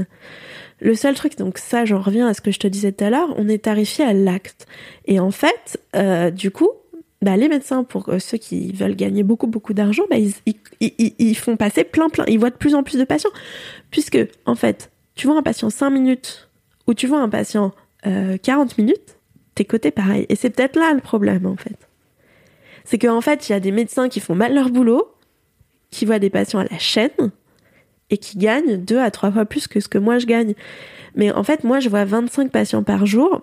[0.81, 3.11] Le seul truc, donc ça, j'en reviens à ce que je te disais tout à
[3.11, 4.67] l'heure, on est tarifié à l'acte.
[5.07, 6.71] Et en fait, euh, du coup,
[7.23, 11.57] bah, les médecins, pour euh, ceux qui veulent gagner beaucoup, beaucoup d'argent, bah, ils, font
[11.57, 13.31] passer plein, plein, ils voient de plus en plus de patients.
[13.91, 16.51] Puisque, en fait, tu vois un patient 5 minutes
[16.87, 17.73] ou tu vois un patient
[18.07, 19.17] euh, 40 minutes,
[19.55, 20.27] t'es coté pareil.
[20.29, 21.89] Et c'est peut-être là le problème, en fait.
[22.85, 25.11] C'est qu'en fait, il y a des médecins qui font mal leur boulot,
[25.91, 27.33] qui voient des patients à la chaîne
[28.11, 30.55] et qui gagnent deux à trois fois plus que ce que moi je gagne.
[31.15, 33.43] Mais en fait, moi, je vois 25 patients par jour.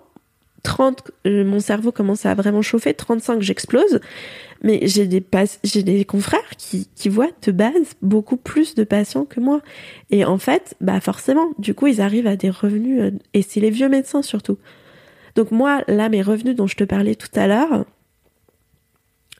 [0.62, 2.94] 30, euh, mon cerveau commence à vraiment chauffer.
[2.94, 4.00] 35, j'explose.
[4.62, 5.22] Mais j'ai des,
[5.62, 9.60] j'ai des confrères qui, qui voient de base beaucoup plus de patients que moi.
[10.10, 13.02] Et en fait, bah forcément, du coup, ils arrivent à des revenus.
[13.02, 14.56] euh, et c'est les vieux médecins surtout.
[15.34, 17.84] Donc moi, là, mes revenus dont je te parlais tout à l'heure,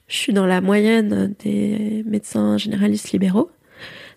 [0.07, 3.49] je suis dans la moyenne des médecins généralistes libéraux.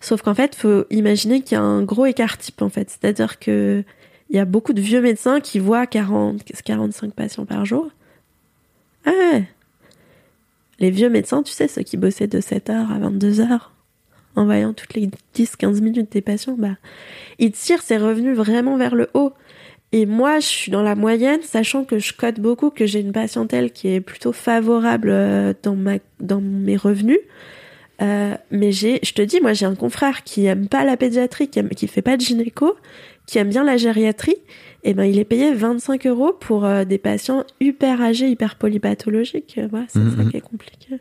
[0.01, 2.91] Sauf qu'en fait, faut imaginer qu'il y a un gros écart type, en fait.
[2.91, 3.83] C'est-à-dire que
[4.31, 7.89] il y a beaucoup de vieux médecins qui voient 40, 45 patients par jour.
[9.07, 9.41] Ah.
[10.81, 13.61] Les vieux médecins, tu sais, ceux qui bossaient de 7h à 22h,
[14.37, 16.77] en voyant toutes les 10-15 minutes des patients, bah,
[17.39, 19.33] ils tirent ces revenus vraiment vers le haut.
[19.91, 23.13] Et moi, je suis dans la moyenne, sachant que je code beaucoup, que j'ai une
[23.13, 27.19] patientèle qui est plutôt favorable euh, dans, ma, dans mes revenus.
[28.01, 31.49] Euh, mais j'ai, je te dis, moi j'ai un confrère qui aime pas la pédiatrie,
[31.49, 32.77] qui, aime, qui fait pas de gynéco,
[33.27, 34.37] qui aime bien la gériatrie.
[34.85, 39.59] Et ben il est payé 25 euros pour euh, des patients hyper âgés, hyper polypathologiques.
[39.71, 40.17] Voilà, c'est Mhm.
[40.25, 40.97] ça qui est compliqué.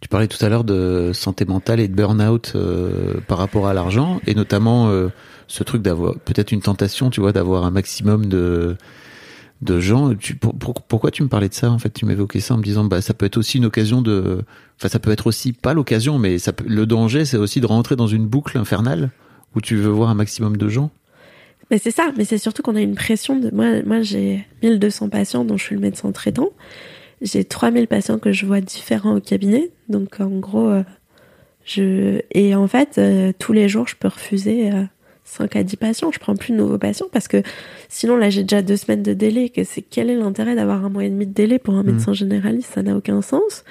[0.00, 3.74] Tu parlais tout à l'heure de santé mentale et de burn-out euh, par rapport à
[3.74, 5.08] l'argent, et notamment euh,
[5.46, 8.76] ce truc d'avoir peut-être une tentation, tu vois, d'avoir un maximum de
[9.62, 10.14] de gens.
[10.14, 12.58] Tu, pour- pour- pourquoi tu me parlais de ça En fait, tu m'évoquais ça en
[12.58, 14.42] me disant, bah, ça peut être aussi une occasion de,
[14.78, 16.36] enfin, ça peut être aussi pas l'occasion, mais
[16.66, 19.10] le danger, c'est aussi de rentrer dans une boucle infernale
[19.54, 20.90] où tu veux voir un maximum de gens.
[21.70, 23.50] Mais c'est ça, mais c'est surtout qu'on a une pression de.
[23.54, 26.48] Moi, moi j'ai 1200 patients dont je suis le médecin traitant.
[27.22, 29.70] J'ai 3000 patients que je vois différents au cabinet.
[29.88, 30.82] Donc, en gros, euh,
[31.64, 32.22] je.
[32.32, 34.82] Et en fait, euh, tous les jours, je peux refuser euh,
[35.30, 36.10] 5 à 10 patients.
[36.12, 37.42] Je prends plus de nouveaux patients parce que
[37.88, 39.48] sinon, là, j'ai déjà deux semaines de délai.
[39.48, 42.12] Que c'est quel est l'intérêt d'avoir un mois et demi de délai pour un médecin
[42.12, 42.72] généraliste?
[42.74, 43.64] Ça n'a aucun sens.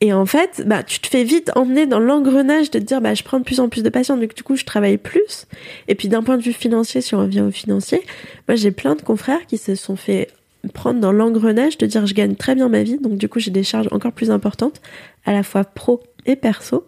[0.00, 3.14] Et en fait, bah, tu te fais vite emmener dans l'engrenage de te dire, bah,
[3.14, 5.46] je prends de plus en plus de patients, donc du coup, je travaille plus.
[5.86, 8.02] Et puis, d'un point de vue financier, si on revient au financier,
[8.48, 10.26] moi, j'ai plein de confrères qui se sont fait
[10.74, 13.52] prendre dans l'engrenage de dire, je gagne très bien ma vie, donc du coup, j'ai
[13.52, 14.80] des charges encore plus importantes,
[15.24, 16.84] à la fois pro et perso,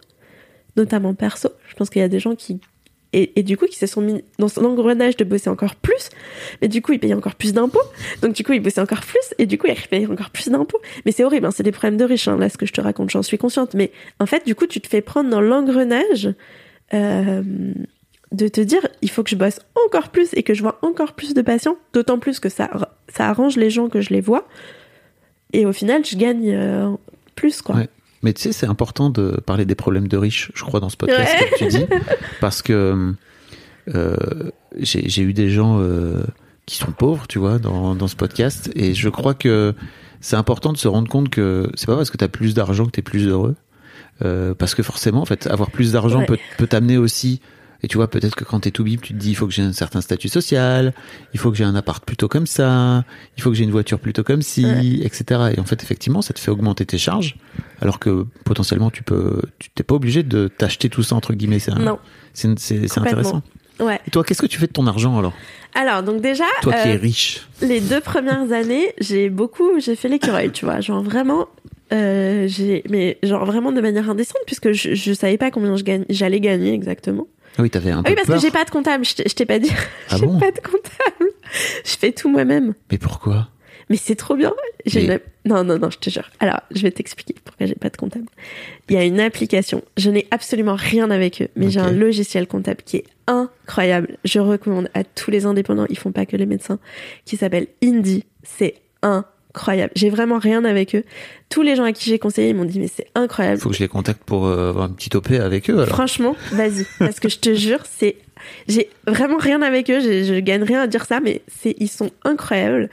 [0.75, 1.49] notamment perso.
[1.69, 2.59] Je pense qu'il y a des gens qui
[3.15, 6.09] et, du coup qui se sont mis dans son engrenage de bosser encore plus.
[6.61, 7.81] Mais du coup ils payaient encore plus d'impôts.
[8.21, 10.79] Donc du coup ils bossaient encore plus et du coup ils payaient encore plus d'impôts.
[11.05, 12.81] Mais c'est horrible, hein, c'est des problèmes de riches hein, là ce que je te
[12.81, 13.73] raconte, j'en suis consciente.
[13.73, 16.29] Mais en fait du coup tu te fais prendre dans l'engrenage.
[16.93, 17.41] Euh,
[18.31, 21.13] de te dire il faut que je bosse encore plus et que je vois encore
[21.13, 22.69] plus de patients, d'autant plus que ça,
[23.07, 24.47] ça arrange les gens que je les vois.
[25.53, 26.91] Et au final, je gagne euh,
[27.35, 27.75] plus, quoi.
[27.75, 27.89] Ouais.
[28.25, 30.97] Mais tu sais, c'est important de parler des problèmes de riches, je crois, dans ce
[30.97, 31.49] podcast, Ouais.
[31.59, 31.85] comme tu dis.
[32.41, 33.13] Parce que
[33.93, 34.15] euh,
[34.79, 36.23] j'ai eu des gens euh,
[36.65, 38.71] qui sont pauvres, tu vois, dans, dans ce podcast.
[38.75, 39.73] Et je crois que
[40.21, 42.85] c'est important de se rendre compte que c'est pas parce que tu as plus d'argent
[42.87, 43.55] que tu es plus heureux.
[44.23, 46.25] Euh, parce que forcément, en fait, avoir plus d'argent Ouais.
[46.25, 47.41] peut, peut t'amener aussi.
[47.85, 49.53] Et tu vois, peut-être que quand t'es tout bip, tu te dis, il faut que
[49.53, 50.91] j'ai un certain statut social,
[51.35, 53.03] il faut que j'ai un appart plutôt comme ça,
[53.37, 55.05] il faut que j'ai une voiture plutôt comme ci, Ouais.
[55.05, 55.51] etc.
[55.55, 57.35] Et en fait, effectivement, ça te fait augmenter tes charges,
[57.81, 61.59] alors que potentiellement, tu peux, tu t'es pas obligé de t'acheter tout ça entre guillemets.
[61.59, 61.73] C'est
[62.57, 63.43] c'est intéressant.
[63.79, 63.99] Ouais.
[64.07, 65.33] Et toi, qu'est-ce que tu fais de ton argent alors?
[65.75, 67.47] Alors, donc déjà, Toi qui euh, es riche.
[67.61, 71.47] les deux premières années, j'ai beaucoup, j'ai fait l'écureuil, tu vois, genre vraiment,
[71.93, 75.83] euh, j'ai, mais genre vraiment de manière indécente puisque je, je savais pas combien je
[75.83, 77.27] gagne, j'allais gagner exactement.
[77.57, 78.35] Ah oui, t'avais un Ah oui, parce peur.
[78.37, 79.71] que j'ai pas de comptable, je t'ai- pas dit.
[80.09, 81.31] Ah j'ai bon pas de comptable.
[81.85, 82.73] Je fais tout moi-même.
[82.91, 83.49] Mais pourquoi?
[83.89, 84.51] Mais c'est trop bien.
[84.87, 85.13] J'ai Mais-
[85.45, 86.27] une- Non, non, non, je te jure.
[86.39, 88.25] Alors, je vais t'expliquer pourquoi j'ai pas de comptable.
[88.89, 89.83] Il y a une application.
[89.95, 94.17] Je n'ai absolument rien avec eux, mais j'ai un logiciel comptable qui est incroyable.
[94.25, 96.79] Je recommande à tous les indépendants, ils font pas que les médecins,
[97.25, 98.25] qui s'appelle Indie.
[98.43, 99.27] C'est incroyable.
[99.95, 101.03] J'ai vraiment rien avec eux.
[101.49, 103.59] Tous les gens à qui j'ai conseillé, ils m'ont dit, mais c'est incroyable.
[103.59, 105.87] Faut que je les contacte pour euh, avoir un petit OP avec eux alors.
[105.95, 106.85] Franchement, vas-y.
[106.99, 108.17] Parce que je te jure, c'est.
[108.67, 112.11] J'ai vraiment rien avec eux, je gagne rien à dire ça, mais c'est ils sont
[112.23, 112.89] incroyables.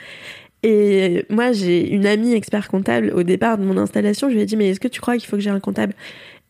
[0.62, 4.28] Et moi, j'ai une amie expert comptable au départ de mon installation.
[4.28, 5.94] Je lui ai dit, mais est-ce que tu crois qu'il faut que j'ai un comptable?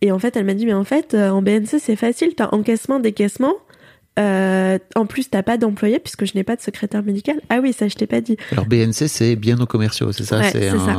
[0.02, 2.34] Et en fait, elle m'a dit, mais en fait, euh, en BNC, c'est facile.
[2.34, 3.54] T'as encaissement, décaissement.
[4.18, 7.40] Euh, en plus, t'as pas d'employé puisque je n'ai pas de secrétaire médical.
[7.48, 8.36] Ah oui, ça, je t'ai pas dit.
[8.50, 10.50] Alors BNC, c'est bien aux commerciaux, c'est ça Ouais,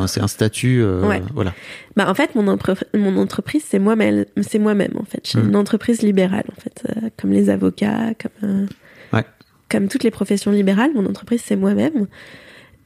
[0.07, 0.81] C'est un, statut.
[0.81, 1.21] euh, Ouais.
[1.35, 1.53] Voilà.
[1.95, 4.25] Bah, en fait, mon, entreprise, c'est moi-même.
[4.41, 5.29] C'est moi-même, en fait.
[5.31, 5.49] J'ai Hmm.
[5.49, 8.67] une entreprise libérale, en fait, euh, comme les avocats, comme,
[9.13, 9.25] Ouais.
[9.69, 10.91] comme toutes les professions libérales.
[10.95, 12.07] Mon entreprise, c'est moi-même.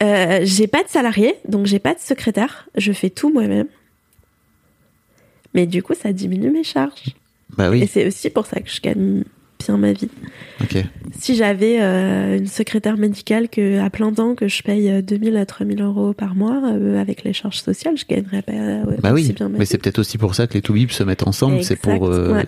[0.02, 2.68] J'ai pas de salarié, donc j'ai pas de secrétaire.
[2.76, 3.66] Je fais tout moi-même.
[5.54, 7.14] Mais du coup, ça diminue mes charges.
[7.56, 7.86] Bah Et oui.
[7.90, 9.24] c'est aussi pour ça que je gagne
[9.58, 10.08] bien ma vie.
[10.60, 10.76] Ok.
[11.18, 15.36] Si j'avais euh, une secrétaire médicale que, à plein temps que je paye euh, 2000
[15.36, 19.12] à 3000 euros par mois, euh, avec les charges sociales, je gagnerais pas euh, Bah
[19.12, 19.32] oui.
[19.32, 21.62] bien ma Mais c'est peut-être aussi pour ça que les Toubib se mettent ensemble.
[21.64, 22.46] C'est pour euh, ouais.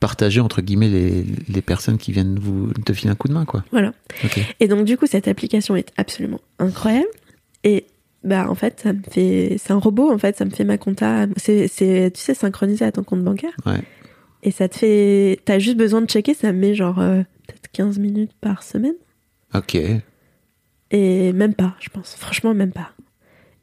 [0.00, 3.44] partager entre guillemets les, les personnes qui viennent vous te filer un coup de main,
[3.44, 3.64] quoi.
[3.70, 3.92] Voilà.
[4.60, 7.08] Et donc, du coup, cette application est absolument incroyable.
[7.64, 7.84] Et
[8.24, 9.56] bah, en fait, ça me fait.
[9.58, 11.26] C'est un robot, en fait, ça me fait ma compta.
[11.36, 13.52] C'est, c'est, tu sais, synchronisé à ton compte bancaire.
[13.66, 13.80] Ouais.
[14.42, 15.40] Et ça te fait.
[15.44, 18.94] T'as juste besoin de checker, ça me met genre euh, peut-être 15 minutes par semaine.
[19.54, 19.76] Ok.
[20.90, 22.14] Et même pas, je pense.
[22.16, 22.90] Franchement, même pas.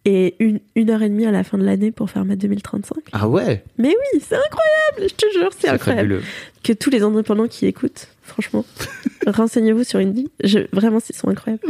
[0.07, 2.97] Et une, une heure et demie à la fin de l'année pour faire ma 2035.
[3.11, 3.63] Ah ouais?
[3.80, 6.09] Mais oui, c'est incroyable, je te jure, c'est incroyable.
[6.17, 6.23] fabuleux.
[6.63, 8.63] Que tous les indépendants qui écoutent, franchement,
[9.26, 10.30] renseignez-vous sur Indie.
[10.43, 11.63] Je, vraiment, ils sont incroyables.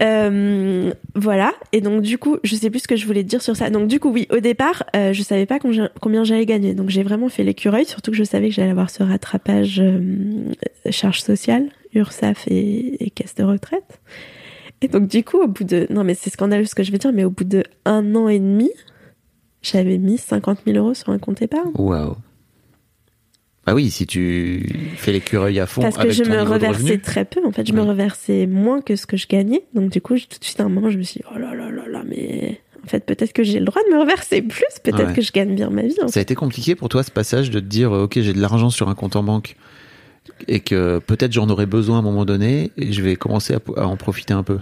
[0.00, 1.52] Euh, voilà.
[1.72, 3.70] Et donc, du coup, je sais plus ce que je voulais dire sur ça.
[3.70, 6.74] Donc, du coup, oui, au départ, euh, je savais pas combien, j'allais gagner.
[6.74, 10.52] Donc, j'ai vraiment fait l'écureuil, surtout que je savais que j'allais avoir ce rattrapage euh,
[10.90, 14.00] charge sociale, URSAF et, et caisse de retraite.
[14.80, 15.86] Et donc, du coup, au bout de.
[15.90, 18.28] Non, mais c'est scandaleux ce que je vais dire, mais au bout de un an
[18.28, 18.70] et demi,
[19.62, 21.70] j'avais mis 50 000 euros sur un compte épargne.
[21.76, 22.16] Waouh.
[23.66, 26.98] Bah oui, si tu fais l'écureuil à fond Parce que avec je ton me reversais
[26.98, 27.44] très peu.
[27.46, 29.62] En fait, je me reversais moins que ce que je gagnais.
[29.74, 31.54] Donc, du coup, tout de suite, à un moment, je me suis dit, oh là
[31.54, 34.64] là là là, mais en fait, peut-être que j'ai le droit de me reverser plus.
[34.82, 35.14] Peut-être Ouais.
[35.14, 35.94] que je gagne bien ma vie.
[36.02, 38.32] en Ça a été compliqué pour toi ce passage de te dire euh, ok j'ai
[38.32, 39.54] de l'argent sur un compte en banque
[40.48, 43.60] et que peut-être j'en aurais besoin à un moment donné et je vais commencer à,
[43.80, 44.58] à en profiter un peu?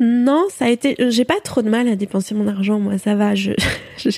[0.00, 0.94] Non, ça a été.
[1.10, 3.34] J'ai pas trop de mal à dépenser mon argent, moi, ça va.
[3.34, 3.52] Je...
[3.98, 4.10] je-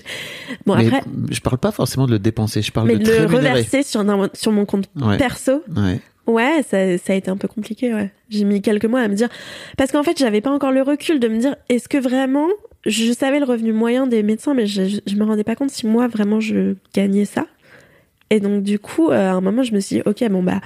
[0.66, 1.00] Bon, mais après,
[1.30, 4.04] je parle pas forcément de le dépenser, je parle mais de de le reverser sur,
[4.34, 5.16] sur mon compte Ouais.
[5.16, 6.00] perso, Ouais.
[6.26, 8.12] Ouais, ça, ça a été un peu compliqué, ouais.
[8.28, 9.28] J'ai mis quelques mois à me dire.
[9.76, 12.46] Parce qu'en fait, j'avais pas encore le recul de me dire est-ce que vraiment.
[12.86, 15.86] Je savais le revenu moyen des médecins, mais je, je me rendais pas compte si
[15.86, 17.46] moi, vraiment, je gagnais ça.
[18.30, 20.60] Et donc, du coup, euh, à un moment, je me suis dit ok, bon, bah.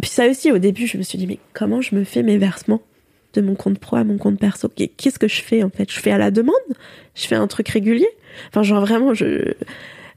[0.00, 2.38] Puis, ça aussi, au début, je me suis dit mais comment je me fais mes
[2.38, 2.80] versements?
[3.34, 4.68] De mon compte pro à mon compte perso.
[4.68, 5.90] Qu'est-ce que je fais, en fait?
[5.90, 6.54] Je fais à la demande?
[7.14, 8.08] Je fais un truc régulier?
[8.48, 9.54] Enfin, genre, vraiment, je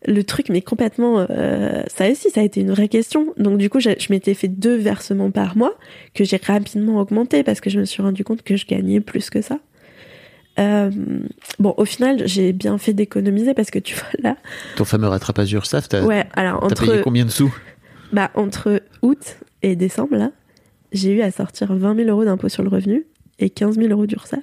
[0.08, 3.34] le truc mais complètement euh, ça aussi ça a été une vraie question.
[3.38, 5.74] Donc du coup je, je m'étais fait deux versements par mois
[6.14, 9.32] que j'ai rapidement augmenté parce que je me suis rendu compte que je gagnais plus
[9.32, 9.58] que ça.
[10.60, 10.92] Euh,
[11.58, 14.38] bon au final j'ai bien fait d'économiser parce que tu vois là
[14.76, 17.52] Ton fameux rattrapage URSAF, t'as ouais alors entre payé combien de sous?
[18.14, 20.32] Bah, entre août et décembre, là,
[20.96, 23.06] j'ai eu à sortir 20 000 euros d'impôt sur le revenu
[23.40, 24.40] et 15 000 euros d'URSSAF.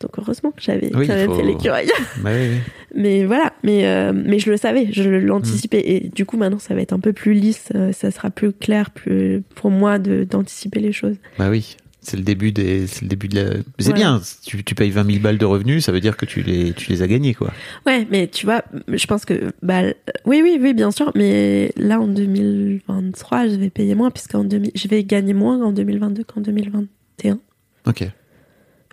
[0.00, 1.86] Donc heureusement que j'avais Oui, quand même faut- fait l'écureuil.
[2.22, 2.58] Bah oui, oui.
[2.94, 5.78] Mais voilà, mais, euh, mais je le savais, je l'anticipais.
[5.78, 5.82] Mm.
[5.86, 8.52] Et du coup, maintenant, ça va être un peu plus lisse, euh, ça sera plus
[8.52, 11.16] clair plus, pour moi d'anticiper les choses.
[11.38, 11.76] Bah oui.
[12.06, 13.50] C'est le début des, c'est le début de la.
[13.80, 14.22] C'est bien.
[14.46, 16.88] Tu, tu payes 20 000 balles de revenus, ça veut dire que tu les, tu
[16.92, 17.52] les as gagnés, quoi.
[17.84, 19.52] Ouais, mais tu vois, je pense que.
[19.60, 19.82] Bah,
[20.24, 24.70] oui, oui, oui, bien sûr, mais là, en 2023, je vais payer moins, puisqu'en 2000,
[24.72, 27.40] je vais gagner moins en 2022 qu'en 2021.
[27.86, 28.04] Ok.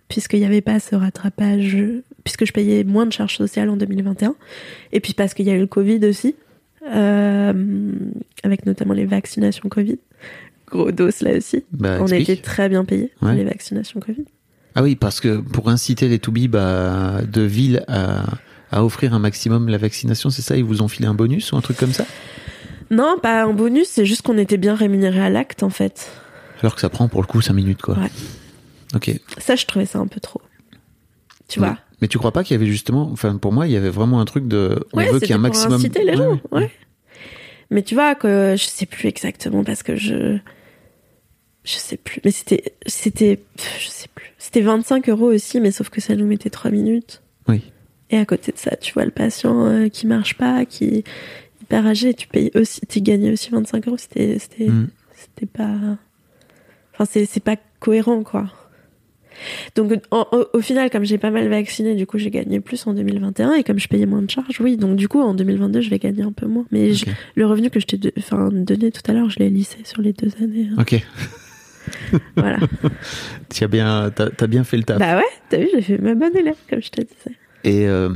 [0.08, 1.78] puisqu'il n'y avait pas ce rattrapage,
[2.24, 4.36] puisque je payais moins de charges sociales en 2021,
[4.92, 6.36] et puis parce qu'il y a eu le Covid aussi,
[6.92, 7.92] euh,
[8.44, 10.00] avec notamment les vaccinations Covid.
[10.74, 11.64] Gros dos là aussi.
[11.72, 12.30] Bah, On explique.
[12.30, 14.26] été très bien payés pour les vaccinations Covid.
[14.76, 18.24] Ah oui, parce que pour inciter les toubibs de ville à,
[18.72, 21.58] à offrir un maximum la vaccination, c'est ça Ils vous ont filé un bonus ou
[21.58, 22.06] un truc comme ça?
[22.90, 26.12] Non, pas un bonus, c'est juste qu'on était bien rémunérés à l'acte en fait.
[26.62, 27.96] Alors que ça prend pour le coup 5 minutes, quoi.
[28.00, 28.10] Ouais.
[28.96, 29.12] Ok.
[29.38, 30.42] Ça, je trouvais ça un peu trop.
[31.48, 31.78] Tu vois?
[32.02, 34.20] Mais tu crois pas qu'il y avait justement, enfin pour moi, il y avait vraiment
[34.22, 35.74] un truc de, on Ouais, veut qu'il y ait un pour maximum.
[35.76, 36.62] inciter les gens, ouais.
[36.62, 36.72] ouais.
[37.70, 40.38] Mais tu vois que je sais plus exactement parce que je
[41.64, 42.20] je sais plus.
[42.26, 43.40] Mais c'était c'était
[43.80, 44.34] je sais plus.
[44.38, 47.22] C'était 25 euros aussi, mais sauf que ça nous mettait 3 minutes.
[47.48, 47.62] Oui.
[48.10, 51.04] Et à côté de ça, tu vois le patient euh, qui marche pas, qui est
[51.62, 53.98] hyper âgé, tu payes aussi, tu gagnais aussi 25 euros.
[53.98, 54.90] C'était c'était Mm.
[55.16, 55.76] c'était pas.
[56.94, 58.52] Enfin c'est c'est pas cohérent quoi.
[59.76, 62.86] Donc en- au, au final, comme j'ai pas mal vacciné, du coup j'ai gagné plus
[62.86, 64.78] en 2021 et comme je payais moins de charges, oui.
[64.78, 66.66] Donc du coup en 2022 je vais gagner un peu moins.
[66.72, 67.06] Mais je-
[67.36, 70.02] le revenu que je t'ai de- enfin, donné tout à l'heure, je l'ai lissé sur
[70.04, 70.70] les deux années.
[70.72, 70.82] hein.
[70.82, 71.02] Ok.
[72.36, 72.58] Voilà.
[73.50, 75.00] Tu as bien, t'as, t'as bien fait le taf.
[75.00, 77.38] bah ouais, t'as vu, j'ai fait ma bonne élève comme je te disais.
[77.64, 78.10] Et euh,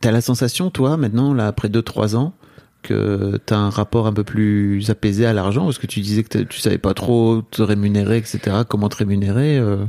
[0.00, 2.34] t'as la sensation, toi, maintenant, là, après 2-3 ans,
[2.82, 5.64] que t'as un rapport un peu plus apaisé à l'argent?
[5.64, 8.40] Parce que tu disais que tu savais pas trop te rémunérer, etc.
[8.68, 9.84] Comment te rémunérer euh,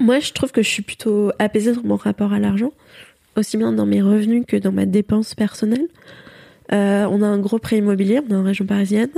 [0.00, 2.72] Moi, je trouve que je suis plutôt apaisée dans mon rapport à l'argent,
[3.36, 5.86] aussi bien dans mes revenus que dans ma dépense personnelle.
[6.72, 9.10] Euh, on a un gros prêt immobilier, on est en région parisienne.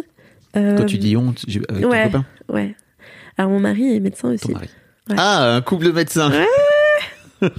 [0.56, 2.04] Euh, Quand tu dis honte, j'ai- avec ouais.
[2.10, 2.74] ton copain, Ouais.
[3.36, 4.46] Alors mon mari est médecin aussi.
[4.46, 4.68] ton mari.
[5.10, 5.16] Ouais.
[5.18, 6.30] Ah, un couple de médecins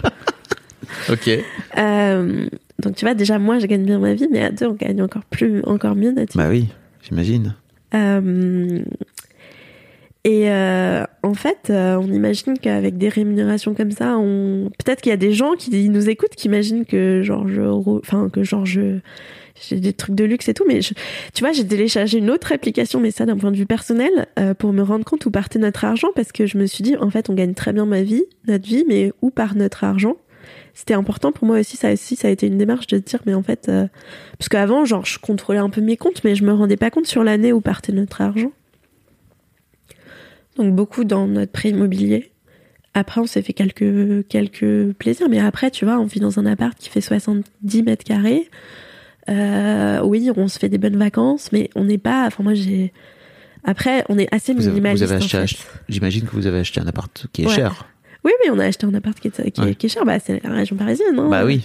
[1.10, 1.30] Ok.
[1.78, 2.46] Euh,
[2.82, 5.02] donc tu vois, déjà moi, je gagne bien ma vie, mais à deux, on gagne
[5.02, 6.36] encore plus, encore mieux vie.
[6.36, 6.68] Bah oui,
[7.02, 7.56] j'imagine.
[7.94, 8.80] Euh,
[10.24, 15.12] et euh, en fait, euh, on imagine qu'avec des rémunérations comme ça, on peut-être qu'il
[15.12, 18.66] y a des gens qui nous écoutent qui imaginent que genre je, enfin que genre
[18.66, 19.00] je
[19.62, 20.96] j'ai des trucs de luxe et tout, mais tu
[21.40, 24.74] vois, j'ai téléchargé une autre application, mais ça d'un point de vue personnel, euh, pour
[24.74, 27.30] me rendre compte où partait notre argent, parce que je me suis dit, en fait,
[27.30, 30.18] on gagne très bien ma vie, notre vie, mais où part notre argent?
[30.74, 33.34] C'était important pour moi aussi, ça aussi, ça a été une démarche de dire, mais
[33.34, 33.88] en fait, euh,
[34.38, 37.08] parce qu'avant, genre, je contrôlais un peu mes comptes, mais je me rendais pas compte
[37.08, 38.52] sur l'année où partait notre argent.
[40.58, 42.32] Donc beaucoup dans notre prêt immobilier.
[42.94, 46.46] Après, on s'est fait quelques, quelques plaisirs, mais après, tu vois, on vit dans un
[46.46, 48.50] appart qui fait 70 mètres carrés.
[49.30, 52.26] Euh, oui, on se fait des bonnes vacances, mais on n'est pas.
[52.28, 52.94] Enfin, moi, j'ai.
[53.64, 55.04] Après, on est assez Vous avez, vous minimaliste.
[55.04, 55.68] avez en acheté, fait.
[55.90, 57.54] j'imagine que vous avez acheté un appart qui est Ouais.
[57.54, 57.86] cher.
[58.24, 59.76] Oui, oui, on a acheté un appart qui est, qui est- Ouais.
[59.76, 60.06] qui est cher.
[60.06, 61.18] Bah, c'est la région parisienne.
[61.18, 61.28] Hein.
[61.30, 61.64] Bah oui.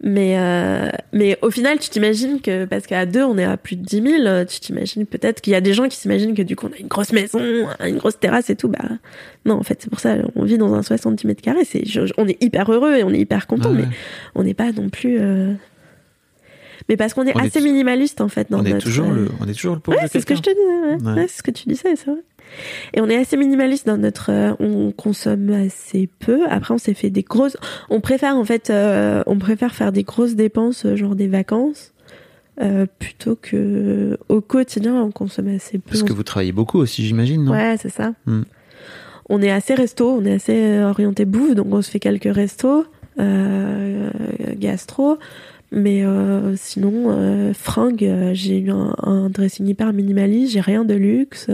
[0.00, 3.74] Mais, euh, mais au final, tu t'imagines que, parce qu'à deux, on est à plus
[3.74, 6.42] de 10 000, euh, tu t'imagines peut-être qu'il y a des gens qui s'imaginent que
[6.42, 7.40] du coup, on a une grosse maison,
[7.84, 8.68] une grosse terrasse et tout.
[8.68, 8.78] Bah,
[9.44, 11.64] non, en fait, c'est pour ça, on vit dans un 70 mètres carrés.
[11.64, 11.82] C'est,
[12.16, 13.96] on est hyper heureux et on est hyper content, Ouais, mais
[14.36, 15.18] on n'est pas non plus.
[15.18, 15.52] euh,
[16.88, 18.84] Mais parce qu'on est On est assez minimaliste, en fait, dans On est notre.
[18.84, 21.10] toujours euh, le, on est toujours le pauvre Ouais, c'est ce que je te disais.
[21.10, 21.26] Ouais.
[21.28, 22.20] C'est ce que tu disais, c'est vrai.
[22.94, 24.30] Et on est assez minimaliste dans notre.
[24.32, 26.46] euh, on consomme assez peu.
[26.48, 27.56] Après, on s'est fait des grosses.
[27.90, 28.70] On préfère en fait.
[28.70, 31.92] euh, on préfère faire des grosses dépenses, genre des vacances,
[32.62, 35.90] euh, plutôt que au quotidien, on consomme assez peu.
[35.90, 37.52] Parce que vous travaillez beaucoup aussi, j'imagine, non?
[37.52, 38.12] Ouais, c'est ça.
[38.26, 38.42] Hmm.
[39.28, 42.86] On est assez resto, on est assez orienté bouffe, donc on se fait quelques restos,
[44.56, 45.18] gastro.
[45.70, 50.84] Mais euh, sinon, euh, fringues, euh, j'ai eu un, un dressing hyper minimaliste, j'ai rien
[50.84, 51.46] de luxe.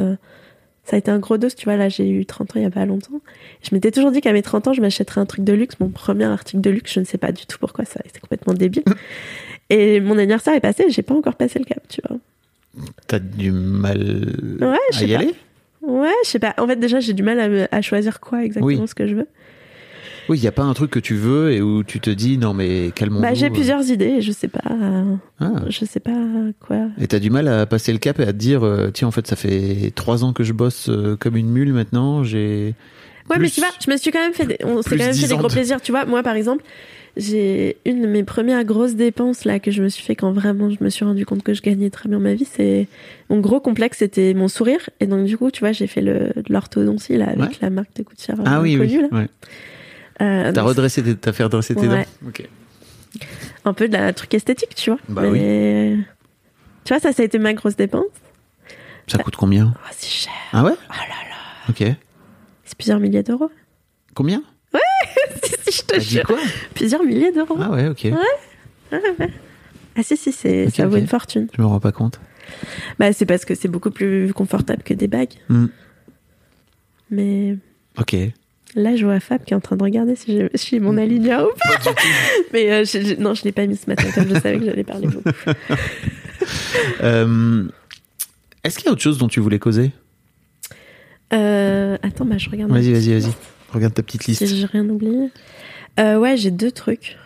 [0.84, 2.66] ça a été un gros dos, tu vois, là j'ai eu 30 ans il y
[2.66, 3.20] a pas longtemps.
[3.62, 5.74] Je m'étais toujours dit qu'à mes 30 ans, je m'achèterais un truc de luxe.
[5.80, 8.54] Mon premier article de luxe, je ne sais pas du tout pourquoi, ça c'est complètement
[8.54, 8.84] débile.
[9.70, 12.18] Et mon anniversaire est passé, j'ai pas encore passé le cap, tu vois.
[13.06, 13.98] T'as du mal
[14.60, 15.18] Ouais, à y pas.
[15.20, 15.34] aller?
[15.82, 16.54] Ouais, je sais pas.
[16.58, 18.88] En fait, déjà, j'ai du mal à, me- à choisir quoi exactement Oui.
[18.88, 19.26] ce que je veux.
[20.28, 22.38] Oui, il n'y a pas un truc que tu veux et où tu te dis
[22.38, 23.22] non mais calmons-nous.
[23.22, 23.50] Bah, j'ai euh.
[23.50, 24.62] plusieurs idées et je sais pas.
[25.40, 25.46] Ah.
[25.68, 26.12] Je sais pas
[26.60, 26.86] quoi.
[27.00, 29.10] Et t'as du mal à passer le cap et à te dire euh, tiens en
[29.10, 32.74] fait ça fait trois ans que je bosse euh, comme une mule maintenant j'ai
[33.30, 35.04] Ouais, Plus- mais tu vois, je me suis quand même fait des, on s'est quand
[35.04, 35.80] même fait 10 des gros plaisirs.
[35.80, 36.62] Tu vois, moi, par exemple,
[37.16, 40.68] j'ai une de mes premières grosses dépenses là que je me suis fait quand vraiment
[40.68, 42.44] je me suis rendu compte que je gagnais très bien ma vie.
[42.44, 42.86] C'est
[43.30, 44.90] mon gros complexe, c'était mon sourire.
[45.00, 47.48] Et donc du coup, tu vois, j'ai fait le, de l'orthodontie là avec Ouais.
[47.62, 48.88] la marque de gouttière Ah oui, oui.
[48.88, 49.08] connue là.
[49.18, 49.28] ouais.
[50.22, 52.04] Euh, T'as redressé, tes- t'as fait redresser tes Ouais.
[52.22, 52.28] dents.
[52.28, 52.48] Ok.
[53.64, 54.98] un peu de la truc esthétique, tu vois.
[55.08, 55.96] Bah Mais
[56.84, 58.04] tu vois, ça, ça a été ma grosse dépense.
[59.06, 60.32] Ça coûte combien Oh, c'est cher.
[60.52, 61.36] Ah ouais Oh là là,
[61.70, 61.78] Ok.
[62.64, 63.50] c'est plusieurs milliers d'euros.
[64.14, 64.42] Combien
[65.44, 66.24] si, si, je te jure.
[66.24, 66.38] quoi
[66.74, 67.56] Plusieurs milliers d'euros.
[67.60, 68.08] Ah ouais, ok.
[69.96, 71.48] Ah si, si, c'est, Ok, ça vaut une fortune.
[71.56, 72.20] Je me rends pas compte.
[72.98, 75.34] Bah, c'est parce que c'est beaucoup plus confortable que des bagues.
[75.48, 75.66] Hmm.
[77.10, 77.56] Mais
[77.98, 78.16] Ok.
[78.74, 81.46] Là, je vois Fab qui est en train de regarder si je suis mon aligneur
[81.48, 81.92] ou pas.
[82.52, 84.64] Mais euh, je- je- non, je l'ai pas mis ce matin comme je savais que
[84.66, 85.28] j'allais parler beaucoup.
[87.02, 87.64] Euh,
[88.64, 89.92] Est-ce qu'il y a autre chose dont tu voulais causer?
[91.32, 92.70] Euh, attends, bah, je regarde.
[92.70, 93.32] Vas-y, vas-y, vas-y.
[93.72, 94.44] Regarde ta petite liste.
[94.46, 95.30] Si j'ai rien oublié.
[95.98, 97.16] Euh, ouais, j'ai deux trucs.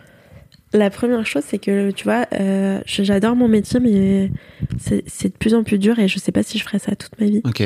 [0.73, 4.31] La première chose, c'est que, tu vois, euh, j'adore mon métier, mais
[4.79, 6.95] c'est c'est de plus en plus dur et je sais pas si je ferai ça
[6.95, 7.41] toute ma vie.
[7.43, 7.63] Ok.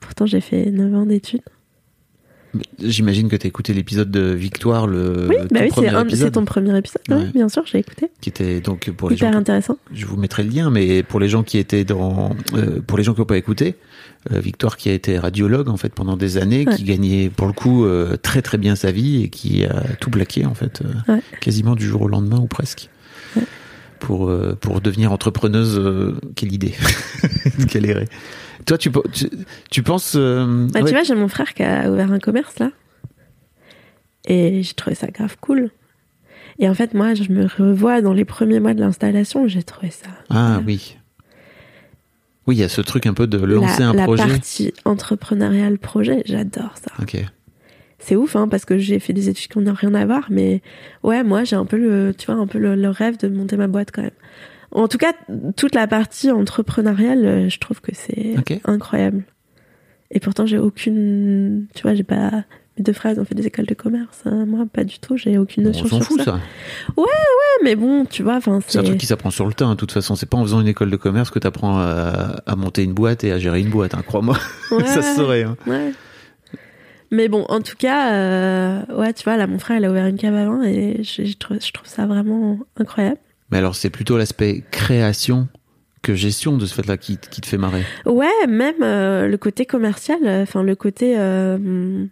[0.00, 1.42] Pourtant, j'ai fait 9 ans d'études.
[2.82, 7.02] J'imagine que t'as écouté l'épisode de Victoire, le oui, bah oui, c'est ton premier épisode,
[7.08, 7.30] ouais, Ouais.
[7.34, 8.08] bien sûr, j'ai écouté.
[8.20, 9.38] qui était donc pour les Hyper gens.
[9.38, 9.76] intéressant.
[9.92, 13.04] Je vous mettrai le lien, mais pour les gens qui étaient dans, euh, pour les
[13.04, 13.76] gens qui n'ont pas écouté,
[14.32, 16.74] euh, Victoire qui a été radiologue en fait pendant des années, Ouais.
[16.76, 20.10] qui gagnait pour le coup euh, très très bien sa vie et qui a tout
[20.10, 20.82] plaqué en fait,
[21.40, 22.88] quasiment du jour au lendemain ou presque,
[24.00, 25.78] pour pour devenir entrepreneuse.
[25.78, 26.74] euh, quelle idée,
[27.68, 28.04] quelle erreur.
[28.68, 29.30] Toi, tu, tu,
[29.70, 32.58] tu penses euh, Bah, ouais, Tu vois, j'ai mon frère qui a ouvert un commerce
[32.58, 32.70] là.
[34.26, 35.70] Et j'ai trouvé ça grave cool.
[36.58, 39.90] Et en fait, moi, je me revois dans les premiers mois de l'installation, j'ai trouvé
[39.90, 40.08] ça.
[40.28, 40.96] Ah oui.
[42.46, 44.26] Oui, il y a ce truc un peu de lancer la, un la projet.
[44.26, 46.92] partie entrepreneuriale projet, j'adore ça.
[47.00, 47.16] Ok.
[48.00, 50.62] C'est ouf, hein, parce que j'ai fait des études qui n'ont rien à voir, mais
[51.02, 53.56] ouais, moi, j'ai un peu le, tu vois, un peu le, le rêve de monter
[53.56, 54.10] ma boîte quand même.
[54.72, 55.12] En tout cas,
[55.56, 59.24] toute la partie entrepreneuriale, euh, je trouve que c'est incroyable.
[60.10, 62.30] Et pourtant, j'ai aucune, tu vois, j'ai pas,
[62.76, 64.20] mes deux frères ils ont fait des écoles de commerce.
[64.24, 64.46] hein.
[64.46, 66.24] Moi, pas du tout, j'ai aucune Bon, notion on s'en sur fout ça.
[66.24, 66.40] ça.
[66.96, 67.06] Ouais,
[67.64, 69.92] mais bon, tu vois, C'est un truc qui s'apprend sur le tas, hein, de toute
[69.92, 70.16] façon.
[70.16, 72.94] C'est pas en faisant une école de commerce que tu apprends à, à monter une
[72.94, 74.36] boîte et à gérer une boîte, hein, crois-moi.
[74.70, 75.44] Ouais, ça se saurait.
[75.66, 75.92] Ouais.
[77.10, 80.06] Mais bon, en tout cas, euh, ouais, tu vois, là, mon frère, il a ouvert
[80.06, 83.18] une cave à vin et je, je trouve, je trouve ça vraiment incroyable.
[83.50, 85.48] Mais alors, c'est plutôt l'aspect création
[86.02, 87.82] que gestion de ce fait-là qui, qui te fait marrer.
[88.06, 92.04] Ouais, même euh, le côté commercial, euh, enfin le côté, euh,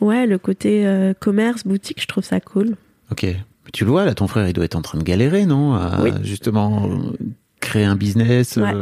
[0.00, 2.76] ouais, le côté euh, commerce, boutique, je trouve ça cool.
[3.10, 3.22] Ok.
[3.24, 5.74] Mais tu le vois, là, ton frère, il doit être en train de galérer, non?
[5.74, 6.10] À Oui.
[6.22, 6.90] justement
[7.60, 8.56] créer un business.
[8.56, 8.72] Ouais.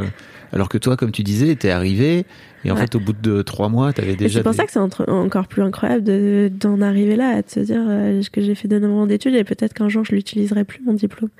[0.52, 2.24] Euh, alors que toi, comme tu disais, t'es arrivé
[2.64, 2.82] et en Ouais.
[2.82, 4.38] fait, au bout de trois mois, t'avais déjà.
[4.38, 4.78] c'est pour des- ça que c'est
[5.10, 8.68] encore plus incroyable de- d'en arriver là, à te se dire euh, que j'ai fait
[8.68, 11.30] de nombreux ans d'études et peut-être qu'un jour je l'utiliserai plus mon diplôme.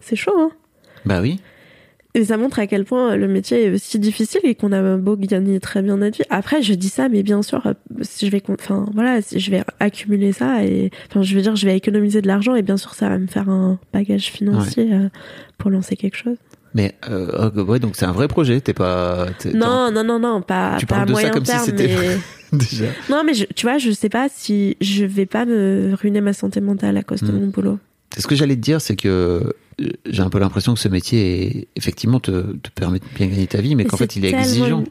[0.00, 0.50] C'est chaud, hein
[1.04, 1.40] Bah oui.
[2.14, 5.14] Et ça montre à quel point le métier est si difficile et qu'on a beau
[5.16, 6.24] gagner très bien notre vie.
[6.30, 9.50] Après, je dis ça, mais bien sûr, euh, si je vais, enfin voilà, si je
[9.50, 12.76] vais accumuler ça et, enfin, je veux dire, je vais économiser de l'argent et bien
[12.78, 15.08] sûr, ça va me faire un bagage financier euh,
[15.58, 16.38] pour lancer quelque chose.
[16.78, 18.60] Mais euh, ouais, donc c'est un vrai projet.
[18.60, 19.26] T'es pas.
[19.38, 21.50] t'es- Non, non, non, non, pas, Tu pas parles à de ça moyen comme si
[21.50, 22.20] terme, c'était- mais t'es-
[22.52, 22.84] déjà.
[23.10, 26.32] non, mais je- tu vois, je sais pas si je vais pas me ruiner ma
[26.32, 27.40] santé mentale à cause de Mm.
[27.40, 27.78] mon boulot.
[28.14, 30.88] C'est ce que j'allais te dire, c'est que euh, j'ai un peu l'impression que ce
[30.88, 34.24] métier est, effectivement te, te permet de bien gagner ta vie, mais qu'en fait il
[34.24, 34.84] est exigeant.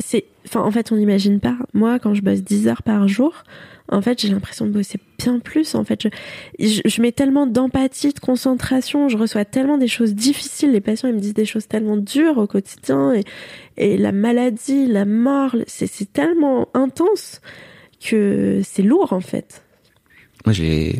[0.00, 1.56] C'est, enfin, en fait, on n'imagine pas.
[1.72, 3.32] Moi, quand je bosse 10 heures par jour,
[3.90, 5.74] en fait, j'ai l'impression de bosser bien plus.
[5.74, 6.08] En fait,
[6.58, 10.72] je, mets tellement d'empathie, de concentration, je reçois tellement des choses difficiles.
[10.72, 13.12] Les patients, ils me disent des choses tellement dures au quotidien
[13.76, 17.40] et, la maladie, la mort, c'est, tellement intense
[18.00, 19.62] que c'est lourd, en fait.
[20.46, 20.54] Moi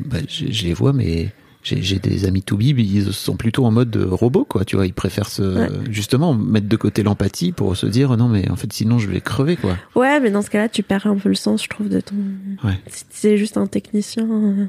[0.07, 1.29] bah, je les vois, mais
[1.65, 4.65] j'ai des amis to bib, ils sont plutôt en mode euh, robot, quoi.
[4.67, 5.69] Tu vois, ils préfèrent se, Ouais.
[5.91, 9.21] justement mettre de côté l'empathie pour se dire non, mais en fait sinon je vais
[9.21, 9.77] crever, quoi.
[9.97, 12.15] Ouais, mais dans ce cas-là, tu perds un peu le sens, je trouve, de ton.
[12.63, 12.79] Ouais.
[12.89, 14.29] Si c'est juste un technicien.
[14.31, 14.67] euh,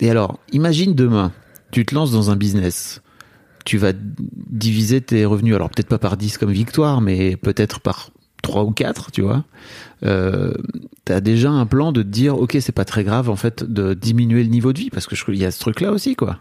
[0.00, 1.32] Et alors, imagine demain,
[1.70, 3.00] tu te lances dans un business.
[3.64, 8.10] Tu vas diviser tes revenus, alors peut-être pas par 10 comme victoire, mais peut-être par
[8.44, 9.44] 3 ou 4, tu vois.
[10.04, 10.52] Euh,
[11.04, 13.92] T'as déjà un plan de te dire, ok, c'est pas très grave en fait de
[13.92, 16.38] diminuer le niveau de vie, parce que qu'il y a ce truc-là aussi, quoi.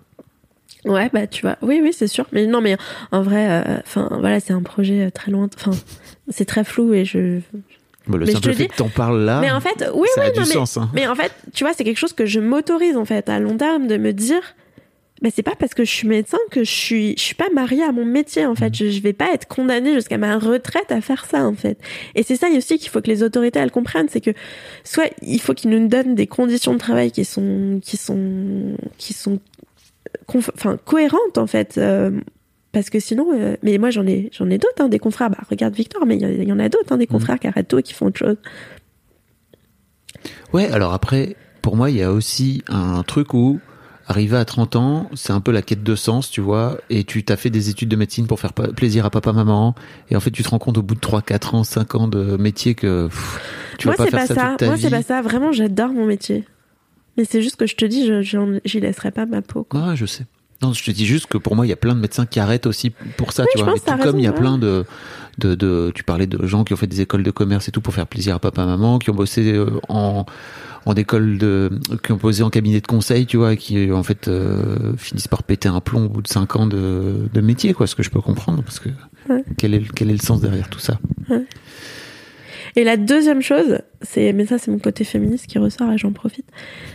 [0.85, 2.25] Ouais, bah tu vois, oui, oui, c'est sûr.
[2.31, 2.77] Mais non, mais
[3.11, 5.49] en vrai, euh, enfin voilà, c'est un projet euh, très loin.
[5.55, 5.71] Enfin,
[6.29, 7.39] c'est très flou et je.
[8.07, 10.07] Bon, le Mais je te fait dis- que t'en parles là, mais en fait, oui,
[10.15, 10.77] ça oui, a du non, mais, sens.
[10.77, 10.89] Hein.
[10.93, 13.55] mais en fait, tu vois, c'est quelque chose que je m'autorise en fait à long
[13.57, 14.41] terme de me dire.
[15.23, 17.83] Bah, c'est pas parce que je suis médecin que je suis, je suis pas mariée
[17.83, 18.69] à mon métier, en fait.
[18.69, 18.75] Mm.
[18.75, 21.79] Je, je vais pas être condamnée jusqu'à ma retraite à faire ça, en fait.
[22.13, 24.31] Et c'est ça aussi qu'il faut que les autorités, elles comprennent, c'est que
[24.83, 29.13] soit il faut qu'ils nous donnent des conditions de travail qui sont, qui sont, qui
[29.13, 29.39] sont,
[30.27, 31.77] enfin, cohérentes, en fait.
[31.77, 32.11] euh,
[32.73, 35.29] parce que sinon, euh, mais moi j'en ai, j'en ai d'autres, hein, des confrères.
[35.29, 37.77] Bah, regarde Victor, mais il y, en a d'autres, hein, des confrères qui arrêtent tout
[37.77, 38.37] et qui font autre chose.
[40.53, 43.59] Ouais, alors après, pour moi, il y a aussi un truc où,
[44.13, 47.23] arrivé à 30 ans, c'est un peu la quête de sens, tu vois, et tu
[47.23, 49.73] t'as fait des études de médecine pour faire plaisir à papa, maman,
[50.11, 52.07] et en fait, tu te rends compte au bout de 3, 4 ans, 5 ans
[52.07, 53.39] de métier que pff,
[53.79, 54.47] tu moi, vas pas c'est faire pas ça, ça.
[54.49, 55.21] toute ta Moi, c'est pas ça.
[55.21, 56.45] Vraiment, j'adore mon métier.
[57.17, 58.09] Mais c'est juste que je te dis,
[58.65, 59.63] j'y laisserai pas ma peau.
[59.63, 59.89] Quoi.
[59.89, 60.25] Ouais, je sais.
[60.61, 62.39] Non, je te dis juste que pour moi, il y a plein de médecins qui
[62.39, 63.73] arrêtent aussi pour ça, Oui, tu vois.
[63.73, 64.85] Mais tout comme il y a plein de,
[65.37, 67.81] de, de, tu parlais de gens qui ont fait des écoles de commerce et tout
[67.81, 70.25] pour faire plaisir à papa, maman, qui ont bossé euh, en,
[70.85, 71.69] en école de,
[72.03, 75.27] qui ont posé en cabinet de conseil, tu vois, et qui en fait euh, finissent
[75.29, 78.03] par péter un plomb au bout de 5 ans de, de métier, quoi, ce que
[78.03, 78.89] je peux comprendre, parce que
[79.29, 79.43] Ouais.
[79.57, 80.99] quel, est, le- quel est le sens derrière tout ça
[82.75, 86.11] Et la deuxième chose, c'est, mais ça, c'est mon côté féministe qui ressort et j'en
[86.11, 86.45] profite.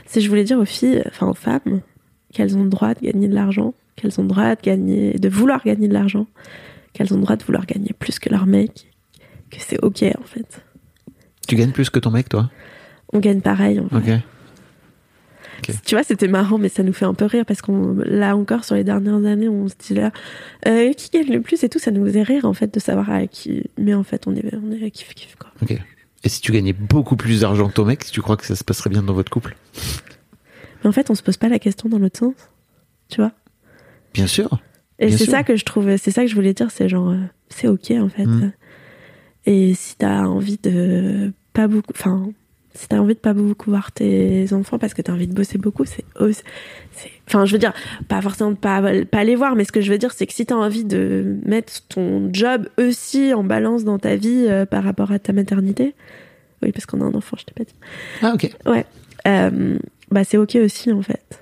[0.07, 1.80] C'est, je voulais dire aux filles, enfin aux femmes,
[2.32, 5.28] qu'elles ont le droit de gagner de l'argent, qu'elles ont le droit de gagner, de
[5.28, 6.26] vouloir gagner de l'argent,
[6.93, 8.91] qu'elles ont le droit de vouloir gagner plus que leur mec,
[9.51, 10.62] que c'est ok en fait.
[11.47, 12.51] Tu gagnes plus que ton mec, toi?
[13.12, 13.80] On gagne pareil.
[13.80, 14.14] En vrai.
[14.14, 14.20] Ok.
[15.59, 15.74] Ok.
[15.84, 18.64] Tu vois, c'était marrant, mais ça nous fait un peu rire parce qu'on, là encore,
[18.64, 20.12] sur les dernières années, on se dit là,
[20.66, 23.11] euh, qui gagne le plus et tout, ça nous faisait rire en fait de savoir
[23.11, 23.64] à qui.
[23.76, 25.50] Mais en fait, on est, on est kiff kiff quoi.
[25.62, 25.76] Ok.
[26.24, 28.64] Et si tu gagnais beaucoup plus d'argent que ton mec, tu crois que ça se
[28.64, 29.56] passerait bien dans votre couple?
[30.82, 32.34] Mais en fait, on se pose pas la question dans l'autre sens,
[33.09, 33.32] tu vois.
[34.14, 34.61] Bien sûr.
[34.98, 37.18] Et c'est ça que je trouve, c'est ça que je voulais dire, c'est genre, euh,
[37.48, 38.26] c'est ok en fait.
[38.26, 38.52] Mm.
[39.46, 42.30] Et si t'as envie de pas beaucoup, enfin,
[42.74, 45.58] si t'as envie de pas beaucoup voir tes enfants parce que t'as envie de bosser
[45.58, 46.04] beaucoup, c'est,
[47.26, 47.72] enfin, je veux dire,
[48.08, 50.32] pas forcément de pas, pas les voir, mais ce que je veux dire, c'est que
[50.32, 54.84] si t'as envie de mettre ton job aussi en balance dans ta vie euh, par
[54.84, 55.94] rapport à ta maternité,
[56.62, 57.74] oui, parce qu'on a un enfant, je t'ai pas dit.
[58.22, 58.50] Ah, ok.
[58.66, 58.86] Ouais,
[59.26, 59.78] euh,
[60.10, 61.40] bah c'est ok aussi en fait.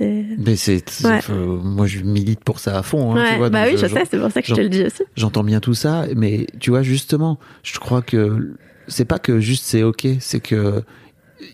[0.00, 1.20] Mais c'est, Ouais.
[1.30, 3.12] euh, moi je milite pour ça à fond.
[3.14, 4.60] hein, Ouais, tu vois, bah oui, je je- sais, c'est pour ça que je te
[4.60, 5.02] le dis aussi.
[5.16, 8.56] J'entends bien tout ça, mais tu vois justement, je crois que
[8.92, 10.82] c'est pas que juste c'est ok, c'est que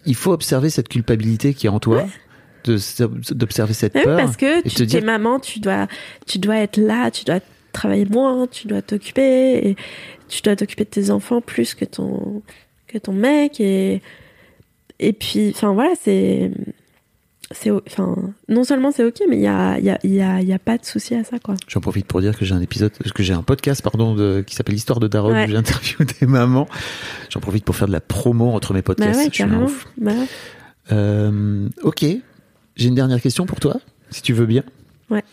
[0.05, 2.07] il faut observer cette culpabilité qui est en toi,
[2.65, 5.87] d'observer cette oui, peur parce que tu te es dire maman, tu dois,
[6.27, 7.41] tu dois être là, tu dois
[7.73, 9.77] travailler moins, tu dois t'occuper, et
[10.29, 12.43] tu dois t'occuper de tes enfants plus que ton,
[12.87, 14.03] que ton mec, et,
[14.99, 16.51] et puis, enfin voilà, c'est,
[17.51, 18.15] c'est, enfin,
[18.49, 20.59] non seulement c'est ok, mais il y a, il y a, y a, y a
[20.59, 21.55] pas de souci à ça, quoi.
[21.67, 24.55] J'en profite pour dire que j'ai un épisode, que j'ai un podcast, pardon, de, qui
[24.55, 25.47] s'appelle Histoire de Daron, Ouais.
[25.47, 26.69] où j'interviewe des mamans.
[27.31, 29.19] J'en profite pour faire de la promo entre mes Bah podcasts.
[29.19, 29.87] ouais, je suis un ouf.
[29.97, 30.27] Bah ouais.
[30.93, 32.05] Euh, ok,
[32.77, 33.77] j'ai une dernière question pour toi,
[34.11, 34.63] si tu veux bien.
[35.11, 35.25] Ouais.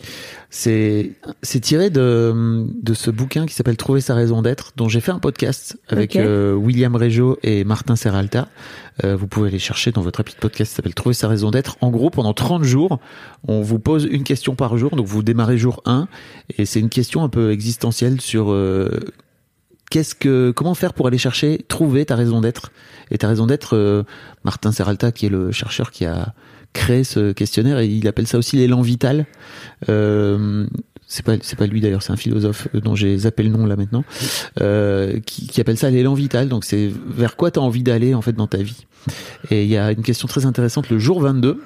[0.48, 1.12] C'est
[1.42, 5.12] c'est tiré de, de ce bouquin qui s'appelle Trouver sa raison d'être, dont j'ai fait
[5.12, 8.48] un podcast avec euh, William Régeau et Martin Serralta.
[9.04, 11.50] Euh, vous pouvez les chercher dans votre appli de podcast qui s'appelle Trouver sa raison
[11.50, 11.76] d'être.
[11.82, 13.00] En gros, pendant 30 jours,
[13.46, 14.96] on vous pose une question par jour.
[14.96, 16.08] Donc vous démarrez jour 1
[16.56, 18.88] et c'est une question un peu existentielle sur euh,
[19.90, 22.72] qu'est-ce que comment faire pour aller chercher trouver ta raison d'être
[23.10, 24.04] et ta raison d'être euh,
[24.44, 26.34] Martin Serralta qui est le chercheur qui a
[26.76, 29.26] créé ce questionnaire et il appelle ça aussi l'élan vital.
[29.88, 30.66] Euh,
[31.08, 33.76] c'est pas c'est pas lui d'ailleurs c'est un philosophe dont j'ai zappé le nom là
[33.76, 34.04] maintenant
[34.60, 36.48] euh, qui, qui appelle ça l'élan vital.
[36.48, 38.86] Donc c'est vers quoi tu as envie d'aller en fait dans ta vie.
[39.50, 41.60] Et il y a une question très intéressante le jour 22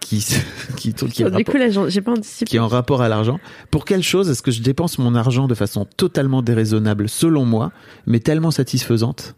[0.00, 0.24] qui
[0.76, 2.14] qui, qui du rapport- coup, pas
[2.46, 3.38] qui est en rapport à l'argent.
[3.70, 7.70] Pour quelle chose est-ce que je dépense mon argent de façon totalement déraisonnable selon moi,
[8.06, 9.34] mais tellement satisfaisante?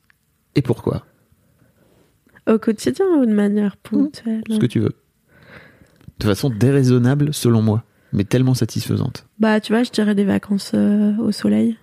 [0.55, 1.05] Et pourquoi?
[2.49, 4.95] Au quotidien ou de manière ponctuelle Ce que tu veux.
[6.19, 9.27] De façon déraisonnable selon moi, mais tellement satisfaisante.
[9.39, 11.77] Bah, tu vois, je dirais des vacances euh, au soleil.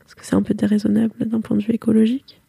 [0.00, 2.42] Parce que c'est un peu déraisonnable d'un point de vue écologique.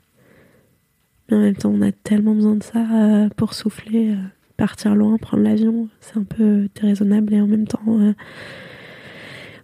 [1.30, 4.17] Mais en même temps, on a tellement besoin de ça euh, pour souffler, euh,
[4.57, 5.88] partir loin, prendre l'avion.
[6.01, 8.13] C'est un peu déraisonnable et en même temps, euh,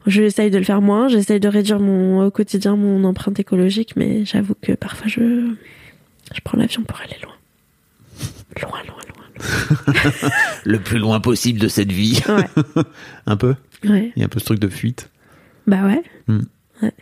[0.08, 1.08] j'essaye de le faire moins.
[1.08, 5.54] J'essaye de réduire mon, au quotidien mon empreinte écologique, mais j'avoue que parfois je,
[6.34, 7.34] je prends l'avion pour aller loin.
[8.62, 10.12] Loin, loin, loin.
[10.66, 12.22] Le plus loin possible de cette vie.
[12.28, 12.84] Ouais.
[13.26, 13.56] un peu?
[13.86, 14.12] Ouais.
[14.16, 15.10] Il y a un peu ce truc de fuite?
[15.68, 16.04] Bah ouais.
[16.28, 16.42] Hmm.
[16.82, 16.94] ouais.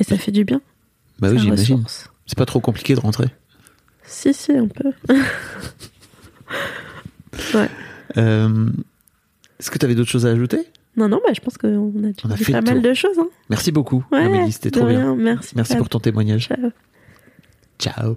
[0.00, 0.60] Et ça fait du bien.
[1.20, 1.84] Bah oui, j'imagine.
[2.26, 3.28] C'est pas trop compliqué de rentrer?
[4.04, 4.92] Si, si, un peu.
[7.54, 7.68] ouais.
[8.16, 8.70] Euh,
[9.58, 10.66] Est-ce que tu avais d'autres choses à ajouter?
[10.96, 13.18] Non, non, bah, je pense qu'on a, On a dit fait pas mal de choses.
[13.18, 13.28] Hein.
[13.48, 15.34] Merci beaucoup, Ouais, Amélie, c'était trop rien, bien.
[15.34, 15.52] Merci.
[15.54, 16.48] Merci pour ton témoignage.
[16.48, 16.70] Ciao.
[17.78, 18.16] Ciao.